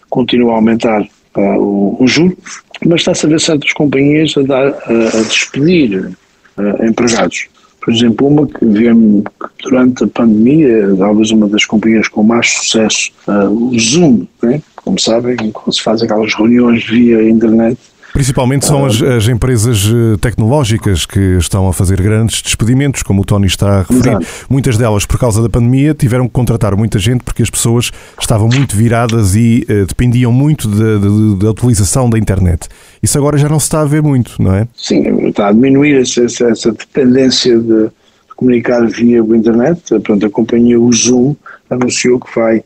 continua 0.10 0.54
a 0.54 0.56
aumentar 0.56 1.06
uh, 1.38 1.58
o, 1.58 2.04
o 2.04 2.08
juro, 2.08 2.38
mas 2.86 3.02
está-se 3.02 3.26
a 3.26 3.30
ver 3.30 3.40
certas 3.40 3.72
companhias 3.74 4.34
a, 4.38 4.42
dar, 4.42 4.68
a, 4.68 5.18
a 5.18 5.22
despedir 5.24 6.12
uh, 6.58 6.86
empregados. 6.86 7.48
por 7.80 7.94
exemplo, 7.94 8.28
uma 8.28 8.48
que 8.48 8.66
vemos 8.66 9.24
durante 9.64 10.04
a 10.04 10.08
pandemia, 10.08 10.96
talvez 10.98 11.32
uma 11.32 11.48
das 11.48 11.66
companhias 11.66 12.08
com 12.08 12.24
mais 12.24 12.50
sucesso, 12.50 13.12
uh, 13.28 13.50
o 13.50 13.80
Zoom, 13.80 14.28
né? 14.42 14.62
como 14.76 15.00
sabem, 15.00 15.36
quando 15.52 15.74
se 15.74 15.82
faz 15.82 16.02
aquelas 16.02 16.34
reuniões 16.34 16.86
via 16.86 17.30
internet, 17.30 17.78
Principalmente 18.14 18.66
são 18.66 18.86
as, 18.86 19.02
as, 19.02 19.28
empresas 19.28 19.86
eh, 19.86 20.18
tecnológicas 20.20 21.06
que 21.06 21.38
estão 21.38 21.68
a 21.68 21.74
fazer 21.74 22.02
grandes 22.02 22.42
despedimentos, 22.42 23.04
como 23.04 23.22
o 23.22 23.26
Tony 23.26 23.48
está 23.48 23.80
a 23.80 23.80
referir. 23.80 24.10
Exato. 24.10 24.26
Muitas 24.50 24.78
delas, 24.78 25.06
por 25.06 25.20
causa 25.20 25.42
da 25.42 25.50
pandemia, 25.50 25.94
tiveram 25.94 26.26
que 26.26 26.32
contratar 26.32 26.76
muita 26.76 26.98
gente 26.98 27.24
porque 27.24 27.44
as 27.44 27.50
pessoas 27.50 27.92
estavam 28.20 28.48
muito 28.48 28.76
viradas 28.76 29.36
e 29.36 29.66
uh, 29.70 29.86
dependiam 29.86 30.32
muito 30.32 30.68
da 30.68 31.52
utilização 31.52 32.10
da 32.10 32.18
internet. 32.18 32.68
Isso 33.02 33.18
agora 33.18 33.38
já 33.38 33.48
não 33.48 33.60
se 33.60 33.66
está 33.66 33.82
a 33.82 33.86
ver 33.86 34.02
muito, 34.02 34.42
não 34.42 34.56
é? 34.56 34.68
Sim, 34.76 35.28
está 35.28 35.50
a 35.50 35.52
diminuir 35.52 36.02
essa, 36.02 36.24
essa, 36.24 36.72
dependência 36.72 37.58
de, 37.60 37.90
comunicar 38.36 38.88
via 38.88 39.20
internet. 39.20 39.82
Portanto, 39.90 40.26
a 40.26 40.30
companhia, 40.30 40.80
o 40.80 40.92
Zoom, 40.94 41.36
anunciou 41.70 42.20
que 42.20 42.34
vai, 42.34 42.64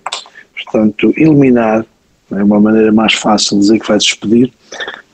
portanto, 0.55 1.13
eliminar, 1.17 1.85
é 2.31 2.43
uma 2.43 2.59
maneira 2.59 2.91
mais 2.91 3.13
fácil 3.13 3.57
de 3.57 3.61
dizer 3.63 3.79
que 3.79 3.87
vai 3.87 3.97
despedir, 3.97 4.51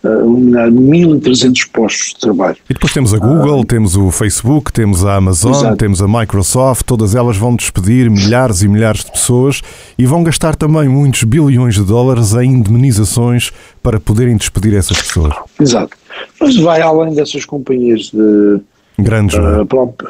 eliminar 0.04 0.70
1.300 0.70 1.70
postos 1.72 2.14
de 2.14 2.20
trabalho. 2.20 2.58
E 2.70 2.74
depois 2.74 2.94
temos 2.94 3.14
a 3.14 3.18
Google, 3.18 3.62
ah, 3.62 3.66
temos 3.66 3.96
o 3.96 4.12
Facebook, 4.12 4.72
temos 4.72 5.06
a 5.06 5.16
Amazon, 5.16 5.52
exato. 5.54 5.78
temos 5.78 6.02
a 6.02 6.08
Microsoft, 6.08 6.84
todas 6.86 7.16
elas 7.16 7.38
vão 7.38 7.56
despedir 7.56 8.10
milhares 8.10 8.62
e 8.62 8.68
milhares 8.68 9.04
de 9.04 9.12
pessoas 9.12 9.62
e 9.98 10.06
vão 10.06 10.24
gastar 10.24 10.56
também 10.56 10.88
muitos 10.88 11.24
bilhões 11.24 11.76
de 11.76 11.84
dólares 11.84 12.34
em 12.34 12.52
indemnizações 12.52 13.52
para 13.82 14.00
poderem 14.00 14.38
despedir 14.38 14.74
essas 14.74 15.02
pessoas. 15.02 15.34
Exato. 15.60 15.98
Mas 16.40 16.56
vai 16.58 16.82
além 16.82 17.14
dessas 17.14 17.46
companhias 17.46 18.12
de. 18.12 18.60
Grandes, 19.00 19.38
a, 19.38 19.64
própria, 19.64 20.10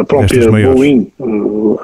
a 0.00 0.04
própria 0.04 0.50
Boeing, 0.50 1.06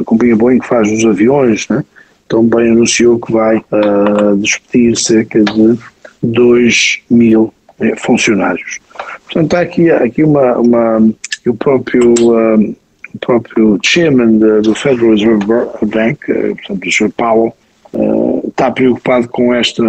a 0.00 0.02
companhia 0.04 0.34
Boeing 0.34 0.58
que 0.58 0.66
faz 0.66 0.90
os 0.90 1.04
aviões, 1.04 1.68
né? 1.68 1.84
também 2.30 2.70
anunciou 2.70 3.18
que 3.18 3.32
vai 3.32 3.58
uh, 3.58 4.36
despedir 4.36 4.96
cerca 4.96 5.42
de 5.42 5.78
2 6.22 7.00
mil 7.10 7.52
eh, 7.80 7.94
funcionários. 7.96 8.78
Portanto, 9.24 9.54
há 9.54 9.60
aqui, 9.60 9.90
aqui 9.90 10.22
uma, 10.22 10.58
uma 10.58 11.12
o 11.46 11.54
próprio 11.54 12.14
um, 12.18 12.74
o 13.14 13.18
próprio 13.18 13.78
chairman 13.82 14.38
do 14.62 14.74
Federal 14.74 15.10
Reserve 15.10 15.44
Bank, 15.82 16.30
eh, 16.30 16.54
portanto, 16.54 16.86
o 16.86 16.92
Sr. 16.92 17.10
Powell, 17.16 17.54
uh, 17.92 18.48
está 18.48 18.70
preocupado 18.70 19.28
com 19.28 19.52
esta 19.54 19.82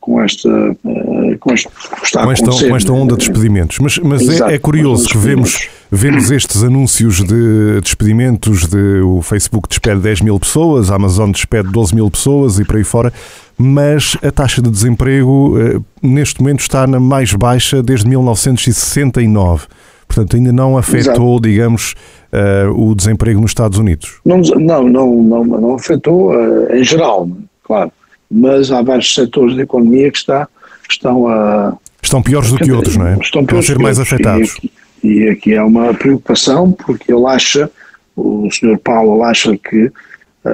com 0.00 0.20
esta 0.20 0.48
uh, 0.48 1.38
com, 1.40 1.54
este, 1.54 1.68
com, 1.68 2.32
esta, 2.32 2.50
com 2.50 2.76
esta 2.76 2.92
onda 2.92 3.16
de 3.16 3.20
despedimentos. 3.20 3.78
Mas, 3.78 3.98
mas 3.98 4.22
Exato, 4.22 4.50
é, 4.50 4.54
é, 4.54 4.58
curioso 4.58 5.08
que 5.08 5.16
vemos 5.16 5.68
vemos 5.90 6.30
estes 6.30 6.62
anúncios 6.62 7.22
de 7.24 7.80
despedimentos 7.80 8.66
de 8.66 9.00
o 9.00 9.22
Facebook 9.22 9.68
despede 9.68 10.00
10 10.00 10.20
mil 10.22 10.38
pessoas, 10.38 10.90
a 10.90 10.96
Amazon 10.96 11.30
despede 11.30 11.70
12 11.70 11.94
mil 11.94 12.10
pessoas 12.10 12.58
e 12.58 12.64
por 12.64 12.76
aí 12.76 12.84
fora 12.84 13.12
mas 13.58 14.16
a 14.22 14.30
taxa 14.30 14.60
de 14.60 14.70
desemprego 14.70 15.58
eh, 15.58 15.80
neste 16.02 16.40
momento 16.40 16.60
está 16.60 16.86
na 16.86 17.00
mais 17.00 17.32
baixa 17.32 17.82
desde 17.82 18.06
1969. 18.08 19.66
Portanto, 20.06 20.36
ainda 20.36 20.52
não 20.52 20.76
afetou, 20.76 21.34
Exato. 21.34 21.40
digamos, 21.40 21.94
uh, 22.32 22.70
o 22.70 22.94
desemprego 22.94 23.40
nos 23.40 23.50
Estados 23.50 23.78
Unidos. 23.78 24.20
Não, 24.24 24.38
não, 24.38 24.88
não, 24.88 25.22
não, 25.22 25.44
não 25.44 25.74
afetou 25.74 26.30
uh, 26.30 26.72
em 26.74 26.84
geral, 26.84 27.28
claro. 27.64 27.90
Mas 28.30 28.70
há 28.70 28.82
vários 28.82 29.12
setores 29.12 29.56
da 29.56 29.62
economia 29.62 30.10
que, 30.10 30.18
está, 30.18 30.48
estão 30.88 31.26
a. 31.26 31.76
Estão 32.02 32.22
piores 32.22 32.52
do 32.52 32.58
que 32.58 32.70
outros, 32.70 32.96
não 32.96 33.06
é? 33.06 33.16
Estão 33.20 33.44
piores 33.44 33.66
ser 33.66 33.78
mais 33.78 33.98
afetados. 33.98 34.48
E 34.48 34.54
aqui, 34.54 34.72
e 35.02 35.28
aqui 35.28 35.56
há 35.56 35.64
uma 35.64 35.92
preocupação, 35.92 36.70
porque 36.70 37.12
ele 37.12 37.26
acha, 37.26 37.70
o 38.14 38.48
Sr. 38.50 38.78
Paulo 38.78 39.22
acha 39.24 39.56
que 39.56 39.90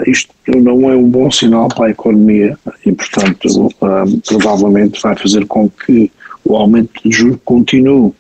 isto 0.07 0.33
não 0.49 0.91
é 0.91 0.97
um 0.97 1.09
bom 1.09 1.31
sinal 1.31 1.69
para 1.69 1.87
a 1.87 1.91
economia 1.91 2.59
e, 2.85 2.93
portanto, 2.93 3.67
uh, 3.67 4.21
provavelmente 4.27 5.01
vai 5.01 5.17
fazer 5.17 5.47
com 5.47 5.69
que 5.69 6.11
o 6.45 6.57
aumento 6.57 6.91
de 7.05 7.11
juros 7.15 7.39
continue 7.45 8.13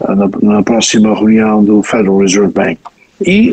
uh, 0.00 0.42
na, 0.42 0.62
próxima 0.62 1.14
reunião 1.14 1.64
do 1.64 1.82
Federal 1.82 2.18
Reserve 2.18 2.52
Bank. 2.52 2.78
E 3.24 3.52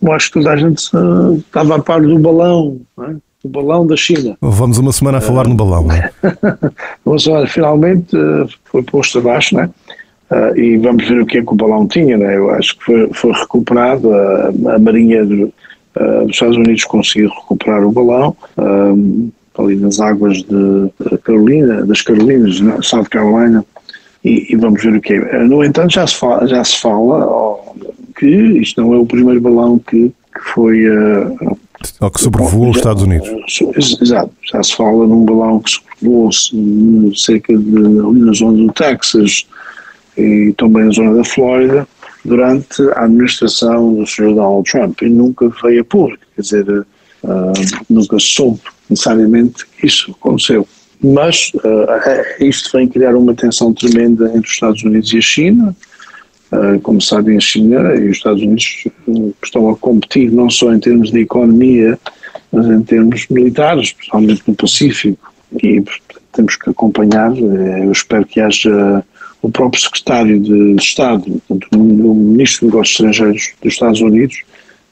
eu 0.00 0.12
acho 0.12 0.28
que 0.28 0.34
toda 0.34 0.50
a 0.52 0.56
gente 0.56 0.78
estava 0.78 1.76
a 1.76 1.82
par 1.82 2.00
do 2.00 2.18
balão, 2.18 2.80
é? 3.00 3.14
do 3.42 3.48
balão 3.48 3.86
da 3.86 3.96
China. 3.96 4.36
Vamos 4.40 4.78
uma 4.78 4.92
semana 4.92 5.18
a 5.18 5.20
falar 5.20 5.48
no 5.48 5.54
balão. 5.54 5.84
Não 5.84 5.94
é? 5.94 6.12
Vamos 7.04 7.26
olha, 7.26 7.46
finalmente 7.46 8.16
foi 8.66 8.82
posto 8.84 9.18
abaixo, 9.18 9.56
não 9.56 9.62
é? 9.62 9.70
Uh, 10.32 10.58
e 10.58 10.78
vamos 10.78 11.06
ver 11.06 11.20
o 11.20 11.26
que 11.26 11.36
é 11.36 11.42
que 11.42 11.52
o 11.52 11.54
balão 11.54 11.86
tinha, 11.86 12.16
né? 12.16 12.38
eu 12.38 12.48
acho 12.52 12.78
que 12.78 12.84
foi, 12.84 13.10
foi 13.12 13.32
recuperado, 13.32 14.10
a, 14.14 14.48
a 14.74 14.78
Marinha 14.78 15.26
uh, 15.96 16.24
os 16.24 16.32
Estados 16.32 16.56
Unidos 16.56 16.84
conseguiram 16.84 17.34
recuperar 17.34 17.84
o 17.84 17.92
balão, 17.92 18.36
um, 18.58 19.30
ali 19.58 19.76
nas 19.76 20.00
águas 20.00 20.38
de 20.42 21.18
Carolina, 21.24 21.84
das 21.84 22.02
Carolinas, 22.02 22.60
na 22.60 22.80
South 22.82 23.06
Carolina, 23.10 23.64
e, 24.24 24.52
e, 24.52 24.56
vamos 24.56 24.82
ver 24.82 24.94
o 24.94 25.00
que 25.00 25.14
é. 25.14 25.44
No 25.44 25.64
entanto, 25.64 25.92
já 25.92 26.06
se 26.06 26.16
fala, 26.16 26.46
já 26.46 26.62
se 26.62 26.80
fala 26.80 27.26
oh, 27.26 27.74
que 28.16 28.26
isto 28.26 28.80
não 28.80 28.94
é 28.94 28.98
o 28.98 29.06
primeiro 29.06 29.40
balão 29.40 29.78
que, 29.78 30.08
que 30.08 30.40
foi. 30.54 30.88
Uh, 30.88 31.58
Ou 32.00 32.10
que 32.10 32.20
sobrevoou 32.20 32.70
os 32.70 32.76
Estados 32.76 33.02
Unidos. 33.02 33.28
Exato, 34.00 34.32
já 34.44 34.62
se 34.62 34.76
fala 34.76 35.06
num 35.06 35.24
balão 35.24 35.58
que 35.58 35.70
sobrevoou 35.72 36.30
cerca 37.14 37.56
de 37.56 37.76
ali 37.76 38.20
na 38.20 38.32
zona 38.32 38.58
do 38.58 38.72
Texas 38.72 39.46
e 40.16 40.54
também 40.56 40.84
na 40.84 40.92
zona 40.92 41.14
da 41.14 41.24
Flórida 41.24 41.86
durante 42.24 42.82
a 42.94 43.04
administração 43.04 43.94
do 43.94 44.06
Sr. 44.06 44.34
Donald 44.34 44.70
Trump 44.70 45.02
e 45.02 45.08
nunca 45.08 45.48
veio 45.62 45.82
a 45.82 45.84
público, 45.84 46.24
quer 46.34 46.42
dizer, 46.42 46.68
uh, 46.70 46.86
nunca 47.90 48.18
soube 48.18 48.60
necessariamente 48.88 49.66
que 49.66 49.86
isso 49.86 50.12
aconteceu. 50.12 50.66
Mas 51.02 51.50
uh, 51.56 52.44
isto 52.44 52.76
vem 52.76 52.86
criar 52.86 53.16
uma 53.16 53.34
tensão 53.34 53.72
tremenda 53.72 54.28
entre 54.28 54.46
os 54.46 54.54
Estados 54.54 54.82
Unidos 54.84 55.12
e 55.12 55.18
a 55.18 55.20
China. 55.20 55.76
Uh, 56.52 56.78
como 56.80 57.00
sabem, 57.00 57.36
a 57.36 57.40
China 57.40 57.94
e 57.96 58.10
os 58.10 58.18
Estados 58.18 58.42
Unidos 58.42 58.84
estão 59.42 59.68
a 59.70 59.76
competir 59.76 60.30
não 60.30 60.48
só 60.48 60.72
em 60.72 60.78
termos 60.78 61.10
de 61.10 61.20
economia, 61.20 61.98
mas 62.52 62.66
em 62.66 62.82
termos 62.82 63.26
militares, 63.28 63.88
especialmente 63.88 64.42
no 64.46 64.54
Pacífico. 64.54 65.32
E 65.62 65.82
temos 66.32 66.56
que 66.56 66.70
acompanhar. 66.70 67.36
Eu 67.36 67.90
espero 67.90 68.24
que 68.24 68.40
haja 68.40 69.04
o 69.42 69.50
próprio 69.50 69.82
secretário 69.82 70.38
de 70.38 70.76
Estado, 70.76 71.24
portanto, 71.48 71.68
o 71.76 72.14
ministro 72.14 72.60
de 72.60 72.66
Negócios 72.66 72.94
Estrangeiros 72.94 73.52
dos 73.60 73.72
Estados 73.72 74.00
Unidos, 74.00 74.42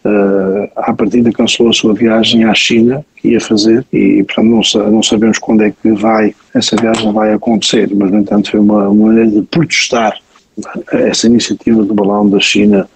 uh, 0.05 0.69
à 0.77 0.93
partida 0.93 1.31
cancelou 1.31 1.71
a 1.71 1.73
sua 1.73 1.95
viagem 1.95 2.45
à 2.45 2.53
China, 2.53 3.05
que 3.17 3.29
ia 3.29 3.41
fazer, 3.41 3.87
e 3.93 4.25
portanto 4.25 4.75
não, 4.75 4.91
não, 4.91 5.03
sabemos 5.03 5.39
quando 5.39 5.63
é 5.63 5.71
que 5.71 5.93
vai, 5.93 6.35
essa 6.53 6.77
viagem 6.77 7.13
vai 7.13 7.33
acontecer, 7.33 7.89
mas 7.95 8.11
no 8.11 8.19
entanto 8.19 8.51
foi 8.51 8.61
uma, 8.61 8.89
uma 8.89 9.07
maneira 9.07 9.31
de 9.31 9.43
protestar 9.43 10.19
essa 10.93 11.27
iniciativa 11.29 11.85
do 11.85 11.95
balão 11.95 12.29
da 12.29 12.41
China 12.41 12.89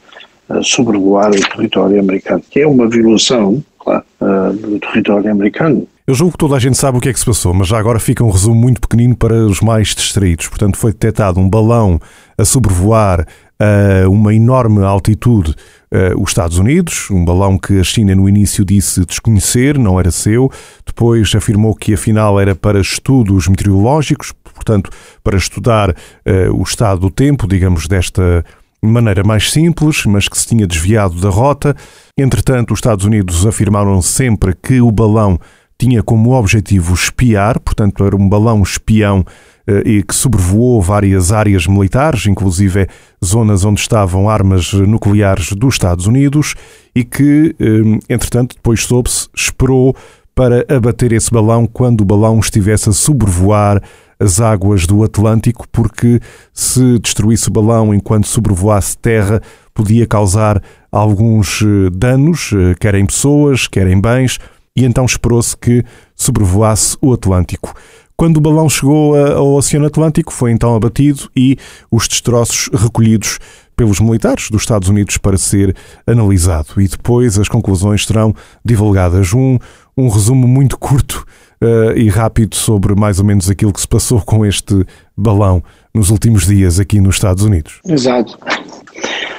uh, 0.48 0.62
sobrevoar 0.62 1.30
o 1.30 1.48
território 1.56 2.00
americano, 2.00 2.42
que 2.50 2.60
é 2.60 2.66
uma 2.66 2.88
violação, 2.88 3.62
claro, 3.78 4.04
uh, 4.20 4.52
do 4.52 4.80
território 4.80 5.30
americano. 5.30 5.86
Eu 6.06 6.14
julgo 6.14 6.32
que 6.32 6.38
toda 6.38 6.54
a 6.54 6.58
gente 6.58 6.76
sabe 6.76 6.98
o 6.98 7.00
que 7.00 7.08
é 7.08 7.12
que 7.14 7.18
se 7.18 7.24
passou, 7.24 7.54
mas 7.54 7.66
já 7.66 7.78
agora 7.78 7.98
fica 7.98 8.22
um 8.22 8.28
resumo 8.28 8.60
muito 8.60 8.78
pequenino 8.78 9.16
para 9.16 9.34
os 9.46 9.62
mais 9.62 9.94
distraídos. 9.94 10.48
Portanto, 10.48 10.76
foi 10.76 10.92
detectado 10.92 11.40
um 11.40 11.48
balão 11.48 11.98
a 12.36 12.44
sobrevoar 12.44 13.26
a 13.58 14.06
uma 14.06 14.34
enorme 14.34 14.84
altitude 14.84 15.52
uh, 15.52 16.22
os 16.22 16.28
Estados 16.28 16.58
Unidos, 16.58 17.10
um 17.10 17.24
balão 17.24 17.56
que 17.56 17.80
a 17.80 17.84
China 17.84 18.14
no 18.14 18.28
início 18.28 18.66
disse 18.66 19.02
desconhecer, 19.06 19.78
não 19.78 19.98
era 19.98 20.10
seu, 20.10 20.52
depois 20.84 21.34
afirmou 21.34 21.74
que 21.74 21.94
afinal 21.94 22.38
era 22.38 22.54
para 22.54 22.82
estudos 22.82 23.48
meteorológicos, 23.48 24.34
portanto, 24.52 24.90
para 25.22 25.38
estudar 25.38 25.88
uh, 25.88 26.54
o 26.54 26.62
estado 26.62 27.00
do 27.00 27.10
tempo, 27.10 27.48
digamos, 27.48 27.88
desta 27.88 28.44
maneira 28.82 29.24
mais 29.24 29.50
simples, 29.50 30.04
mas 30.04 30.28
que 30.28 30.36
se 30.36 30.48
tinha 30.48 30.66
desviado 30.66 31.18
da 31.18 31.30
rota. 31.30 31.74
Entretanto, 32.18 32.74
os 32.74 32.78
Estados 32.78 33.06
Unidos 33.06 33.46
afirmaram 33.46 34.02
sempre 34.02 34.54
que 34.54 34.82
o 34.82 34.92
balão 34.92 35.40
tinha 35.78 36.02
como 36.02 36.32
objetivo 36.32 36.94
espiar, 36.94 37.58
portanto, 37.60 38.04
era 38.04 38.16
um 38.16 38.28
balão 38.28 38.62
espião 38.62 39.24
eh, 39.66 39.82
e 39.84 40.02
que 40.02 40.14
sobrevoou 40.14 40.80
várias 40.80 41.32
áreas 41.32 41.66
militares, 41.66 42.26
inclusive 42.26 42.86
zonas 43.24 43.64
onde 43.64 43.80
estavam 43.80 44.28
armas 44.28 44.72
nucleares 44.72 45.52
dos 45.52 45.74
Estados 45.74 46.06
Unidos, 46.06 46.54
e 46.94 47.02
que, 47.02 47.54
eh, 47.58 47.98
entretanto, 48.08 48.54
depois 48.54 48.84
soube-se, 48.84 49.28
esperou 49.34 49.96
para 50.34 50.64
abater 50.68 51.12
esse 51.12 51.30
balão 51.30 51.66
quando 51.66 52.02
o 52.02 52.04
balão 52.04 52.38
estivesse 52.38 52.88
a 52.88 52.92
sobrevoar 52.92 53.82
as 54.18 54.40
águas 54.40 54.86
do 54.86 55.02
Atlântico, 55.02 55.66
porque 55.70 56.20
se 56.52 56.98
destruísse 56.98 57.48
o 57.48 57.52
balão 57.52 57.92
enquanto 57.92 58.26
sobrevoasse 58.26 58.96
terra, 58.98 59.40
podia 59.72 60.06
causar 60.06 60.62
alguns 60.90 61.62
eh, 61.62 61.90
danos, 61.90 62.50
quer 62.78 62.94
em 62.94 63.06
pessoas, 63.06 63.66
quer 63.66 63.88
em 63.88 64.00
bens 64.00 64.38
e 64.76 64.84
então 64.84 65.04
esperou-se 65.04 65.56
que 65.56 65.84
sobrevoasse 66.16 66.96
o 67.00 67.12
Atlântico. 67.12 67.74
Quando 68.16 68.36
o 68.36 68.40
balão 68.40 68.68
chegou 68.68 69.16
ao 69.16 69.54
Oceano 69.54 69.86
Atlântico, 69.86 70.32
foi 70.32 70.52
então 70.52 70.74
abatido 70.74 71.28
e 71.36 71.56
os 71.90 72.06
destroços 72.06 72.70
recolhidos 72.72 73.40
pelos 73.76 73.98
militares 73.98 74.48
dos 74.50 74.62
Estados 74.62 74.88
Unidos 74.88 75.18
para 75.18 75.36
ser 75.36 75.74
analisado 76.06 76.80
e 76.80 76.86
depois 76.86 77.38
as 77.38 77.48
conclusões 77.48 78.06
serão 78.06 78.32
divulgadas. 78.64 79.32
Um, 79.32 79.58
um 79.96 80.08
resumo 80.08 80.46
muito 80.46 80.78
curto 80.78 81.26
uh, 81.60 81.96
e 81.96 82.08
rápido 82.08 82.54
sobre 82.54 82.94
mais 82.94 83.18
ou 83.18 83.24
menos 83.24 83.50
aquilo 83.50 83.72
que 83.72 83.80
se 83.80 83.88
passou 83.88 84.20
com 84.20 84.46
este 84.46 84.86
balão 85.16 85.62
nos 85.92 86.10
últimos 86.10 86.46
dias 86.46 86.78
aqui 86.78 87.00
nos 87.00 87.16
Estados 87.16 87.42
Unidos. 87.42 87.80
Exato. 87.84 88.38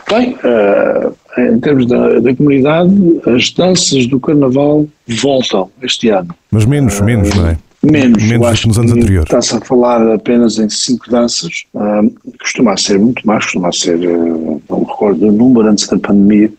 Bem, 0.10 0.36
uh, 0.36 1.16
em 1.38 1.60
termos 1.60 1.88
da, 1.88 2.20
da, 2.20 2.36
comunidade, 2.36 2.92
as 3.26 3.52
danças 3.52 4.06
do 4.06 4.20
Carnaval 4.20 4.86
voltam 5.08 5.70
este 5.82 6.10
ano. 6.10 6.34
Mas 6.52 6.66
menos, 6.66 7.00
uh, 7.00 7.04
menos, 7.04 7.34
não 7.34 7.48
é? 7.48 7.58
Menos, 7.82 8.24
menos 8.24 8.62
que 8.62 8.68
nos 8.68 8.80
anos 8.80 8.92
anteriores. 8.92 9.28
Está-se 9.28 9.56
a 9.56 9.62
falar 9.62 10.14
apenas 10.14 10.60
em 10.60 10.70
cinco 10.70 11.10
danças, 11.10 11.66
uh, 11.74 12.14
costuma 12.40 12.78
ser 12.78 13.00
muito 13.00 13.26
mais, 13.26 13.46
costuma 13.46 13.72
ser, 13.72 13.98
uh, 13.98 14.62
não 14.70 14.80
me 14.80 14.86
recordo 14.86 15.20
do 15.20 15.32
número 15.32 15.70
antes 15.70 15.88
da 15.88 15.98
pandemia, 15.98 16.52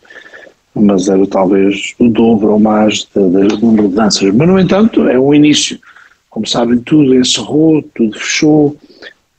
mas 0.75 1.09
era 1.09 1.25
talvez 1.27 1.95
o 1.99 2.09
dobro 2.09 2.53
ou 2.53 2.59
mais 2.59 3.09
do 3.15 3.29
número 3.59 3.89
de 3.89 3.95
danças. 3.95 4.35
Mas, 4.35 4.49
no 4.49 4.59
entanto, 4.59 5.09
é 5.09 5.19
um 5.19 5.33
início. 5.33 5.79
Como 6.29 6.47
sabem, 6.47 6.79
tudo 6.79 7.15
encerrou, 7.15 7.83
tudo 7.95 8.19
fechou 8.19 8.77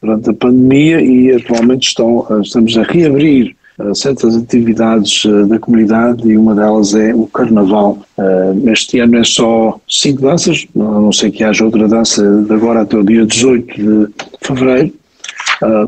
durante 0.01 0.29
a 0.29 0.33
pandemia 0.33 1.01
e 1.01 1.31
atualmente 1.33 1.89
estão, 1.89 2.25
estamos 2.41 2.77
a 2.77 2.83
reabrir 2.83 3.56
certas 3.93 4.35
atividades 4.35 5.23
da 5.47 5.59
comunidade 5.59 6.27
e 6.27 6.37
uma 6.37 6.55
delas 6.55 6.95
é 6.95 7.13
o 7.13 7.27
Carnaval. 7.27 7.99
Uh, 8.17 8.69
este 8.69 8.99
ano 8.99 9.17
é 9.17 9.23
só 9.23 9.79
cinco 9.87 10.21
danças, 10.21 10.65
a 10.75 10.79
não 10.79 11.11
sei 11.11 11.29
que 11.29 11.43
haja 11.43 11.63
outra 11.63 11.87
dança 11.87 12.43
de 12.43 12.53
agora 12.53 12.81
até 12.81 12.97
o 12.97 13.03
dia 13.03 13.25
18 13.25 13.75
de 13.75 14.13
fevereiro, 14.41 14.93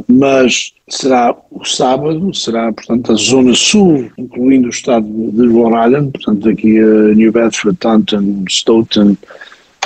mas 0.08 0.74
será 0.88 1.36
o 1.52 1.64
sábado, 1.64 2.34
será, 2.34 2.72
portanto, 2.72 3.12
a 3.12 3.16
zona 3.16 3.54
sul, 3.54 4.10
incluindo 4.18 4.68
o 4.68 4.72
estado 4.72 5.06
de 5.08 5.48
Rhode 5.48 5.88
Island, 5.88 6.12
portanto, 6.12 6.50
aqui 6.50 6.80
a 6.80 7.16
New 7.16 7.32
Bedford, 7.32 7.78
Taunton, 7.78 8.44
Stoughton, 8.50 9.16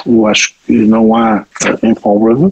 eu 0.06 0.28
acho 0.28 0.54
que 0.66 0.74
não 0.86 1.16
há 1.16 1.46
em 1.82 1.96
Fall 1.96 2.26
River, 2.26 2.52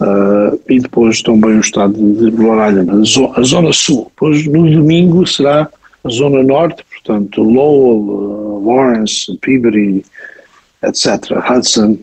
uh, 0.00 0.60
e 0.68 0.80
depois 0.80 1.22
também 1.22 1.56
o 1.56 1.60
estado 1.60 1.94
de 1.94 2.28
Island, 2.28 2.90
a 2.90 3.42
zona, 3.42 3.72
sul. 3.72 4.10
Depois, 4.14 4.46
no 4.46 4.70
domingo, 4.70 5.26
será 5.26 5.68
a 6.04 6.08
zona 6.08 6.42
norte, 6.42 6.84
portanto, 6.90 7.42
Lowell, 7.42 7.98
uh, 7.98 8.66
Lawrence, 8.66 9.36
Peabody, 9.40 10.04
etc., 10.82 11.32
Hudson, 11.50 11.98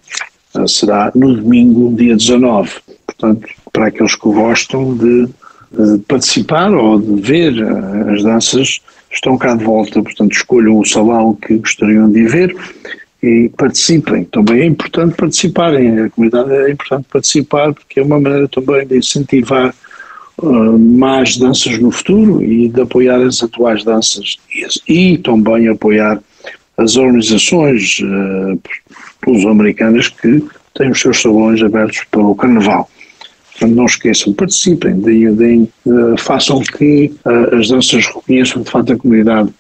uh, 0.56 0.68
será 0.68 1.12
no 1.16 1.36
domingo, 1.36 1.96
dia 1.96 2.16
19. 2.16 2.72
Portanto, 3.06 3.48
para 3.72 3.88
aqueles 3.88 4.16
que 4.16 4.30
gostam 4.30 4.96
de 4.96 5.30
de 5.74 5.98
participar 6.08 6.72
ou 6.74 7.00
de 7.00 7.22
ver 7.22 7.54
as 8.14 8.24
danças 8.24 8.80
estão 9.12 9.38
cá 9.38 9.56
de 9.56 9.64
volta, 9.64 10.02
portanto 10.02 10.32
escolham 10.32 10.78
o 10.78 10.86
salão 10.86 11.36
que 11.36 11.58
gostariam 11.58 12.12
de 12.12 12.26
ver 12.26 12.56
e 13.24 13.50
participem. 13.58 14.26
Também 14.26 14.62
é 14.62 14.66
importante 14.66 15.16
participarem, 15.16 15.98
a 15.98 16.10
comunidade 16.10 16.52
é 16.52 16.70
importante 16.70 17.08
participar 17.10 17.74
porque 17.74 18.02
é 18.02 18.04
uma 18.04 18.20
maneira 18.20 18.50
também 18.50 18.86
de 18.86 18.98
incentivar 18.98 19.74
uh, 20.40 20.78
mais 20.78 21.38
danças 21.38 21.80
no 21.80 21.90
futuro 21.90 22.44
e 22.44 22.68
de 22.68 22.82
apoiar 22.82 23.22
as 23.22 23.42
atuais 23.42 23.84
danças 23.86 24.36
e, 24.88 25.14
e 25.14 25.18
também 25.20 25.70
apoiar 25.70 26.22
as 26.78 26.98
organizações 26.98 28.00
uh, 28.02 28.60
pelos 29.22 29.46
americanas 29.46 30.10
que 30.10 30.44
têm 30.74 30.92
os 30.92 31.00
seus 31.00 31.22
salões 31.22 31.64
abertos 31.64 32.04
para 32.12 32.22
o 32.22 32.36
carnaval. 32.36 32.90
Portanto, 33.52 33.76
não 33.76 33.86
esqueçam, 33.86 34.34
participem, 34.34 35.00
deem, 35.00 35.34
deem, 35.34 35.70
uh, 35.86 36.18
façam 36.18 36.60
que 36.60 37.14
uh, 37.26 37.56
as 37.56 37.70
danças 37.70 38.06
reconheçam 38.08 38.64
de 38.64 38.70
facto 38.70 38.92
a 38.92 38.98
comunidade 38.98 39.54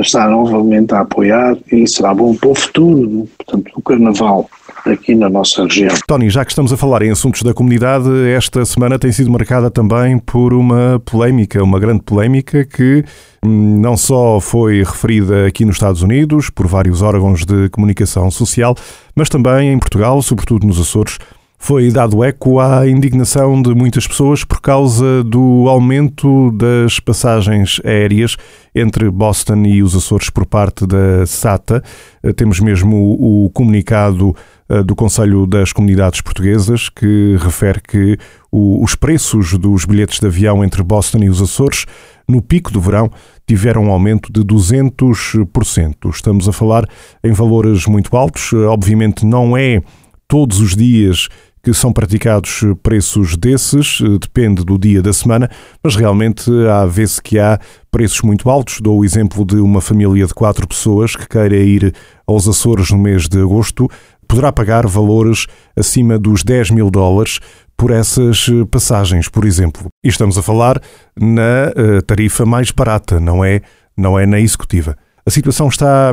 está 0.00 0.28
novamente 0.28 0.94
a 0.94 1.00
apoiar 1.00 1.56
e 1.70 1.86
será 1.86 2.14
bom 2.14 2.34
para 2.34 2.48
o 2.48 2.54
futuro, 2.54 3.28
portanto, 3.38 3.72
do 3.74 3.82
Carnaval 3.82 4.48
aqui 4.86 5.14
na 5.14 5.28
nossa 5.28 5.64
região. 5.64 5.94
Tony, 6.06 6.30
já 6.30 6.44
que 6.44 6.52
estamos 6.52 6.72
a 6.72 6.76
falar 6.76 7.02
em 7.02 7.10
assuntos 7.10 7.42
da 7.42 7.52
comunidade, 7.52 8.08
esta 8.30 8.64
semana 8.64 8.98
tem 8.98 9.12
sido 9.12 9.30
marcada 9.30 9.70
também 9.70 10.18
por 10.18 10.54
uma 10.54 11.00
polémica, 11.04 11.62
uma 11.62 11.78
grande 11.78 12.02
polémica 12.02 12.64
que 12.64 13.04
hum, 13.44 13.80
não 13.80 13.96
só 13.96 14.40
foi 14.40 14.78
referida 14.78 15.46
aqui 15.46 15.64
nos 15.64 15.76
Estados 15.76 16.02
Unidos 16.02 16.50
por 16.50 16.66
vários 16.66 17.02
órgãos 17.02 17.44
de 17.44 17.68
comunicação 17.70 18.30
social, 18.30 18.74
mas 19.14 19.28
também 19.28 19.72
em 19.72 19.78
Portugal, 19.78 20.20
sobretudo 20.22 20.66
nos 20.66 20.80
Açores, 20.80 21.18
foi 21.58 21.90
dado 21.90 22.22
eco 22.22 22.60
à 22.60 22.88
indignação 22.88 23.60
de 23.60 23.74
muitas 23.74 24.06
pessoas 24.06 24.44
por 24.44 24.60
causa 24.60 25.24
do 25.24 25.68
aumento 25.68 26.52
das 26.52 27.00
passagens 27.00 27.80
aéreas 27.84 28.36
entre 28.72 29.10
Boston 29.10 29.64
e 29.64 29.82
os 29.82 29.94
Açores 29.96 30.30
por 30.30 30.46
parte 30.46 30.86
da 30.86 31.26
SATA. 31.26 31.82
Eh, 32.22 32.32
temos 32.32 32.60
mesmo 32.60 33.16
o 33.20 33.50
comunicado 33.50 34.34
eh, 34.68 34.82
do 34.84 34.94
Conselho 34.94 35.46
das 35.46 35.72
Comunidades 35.72 36.20
Portuguesas 36.20 36.88
que 36.88 37.36
refere 37.40 37.80
que 37.80 38.16
os 38.50 38.94
preços 38.94 39.52
dos 39.58 39.84
bilhetes 39.84 40.20
de 40.20 40.26
avião 40.26 40.64
entre 40.64 40.82
Boston 40.82 41.18
e 41.24 41.28
os 41.28 41.42
Açores 41.42 41.86
no 42.26 42.40
pico 42.40 42.70
do 42.70 42.80
verão 42.80 43.10
tiveram 43.46 43.86
um 43.86 43.90
aumento 43.90 44.32
de 44.32 44.42
200%. 44.42 46.08
Estamos 46.10 46.48
a 46.48 46.52
falar 46.52 46.86
em 47.24 47.32
valores 47.32 47.86
muito 47.86 48.16
altos. 48.16 48.52
Eh, 48.52 48.56
obviamente 48.58 49.26
não 49.26 49.56
é 49.56 49.82
todos 50.28 50.60
os 50.60 50.76
dias 50.76 51.28
que 51.68 51.74
são 51.74 51.92
praticados 51.92 52.62
preços 52.82 53.36
desses, 53.36 54.00
eh, 54.00 54.18
depende 54.18 54.64
do 54.64 54.78
dia 54.78 55.02
da 55.02 55.12
semana, 55.12 55.50
mas 55.84 55.96
realmente 55.96 56.50
há 56.66 56.86
vezes 56.86 57.20
que 57.20 57.38
há 57.38 57.60
preços 57.90 58.22
muito 58.22 58.48
altos. 58.48 58.80
Dou 58.80 59.00
o 59.00 59.04
exemplo 59.04 59.44
de 59.44 59.56
uma 59.56 59.82
família 59.82 60.26
de 60.26 60.32
quatro 60.32 60.66
pessoas 60.66 61.14
que 61.14 61.28
queira 61.28 61.56
ir 61.56 61.94
aos 62.26 62.48
Açores 62.48 62.90
no 62.90 62.96
mês 62.96 63.28
de 63.28 63.38
agosto, 63.38 63.86
poderá 64.26 64.50
pagar 64.50 64.86
valores 64.86 65.46
acima 65.76 66.18
dos 66.18 66.42
10 66.42 66.70
mil 66.70 66.90
dólares 66.90 67.38
por 67.76 67.90
essas 67.90 68.48
eh, 68.48 68.64
passagens, 68.64 69.28
por 69.28 69.44
exemplo. 69.44 69.88
E 70.02 70.08
estamos 70.08 70.38
a 70.38 70.42
falar 70.42 70.80
na 71.20 71.70
eh, 71.76 72.00
tarifa 72.06 72.46
mais 72.46 72.70
barata, 72.70 73.20
não 73.20 73.44
é, 73.44 73.60
não 73.94 74.18
é 74.18 74.24
na 74.24 74.40
executiva. 74.40 74.96
A 75.28 75.30
situação 75.30 75.68
está 75.68 76.10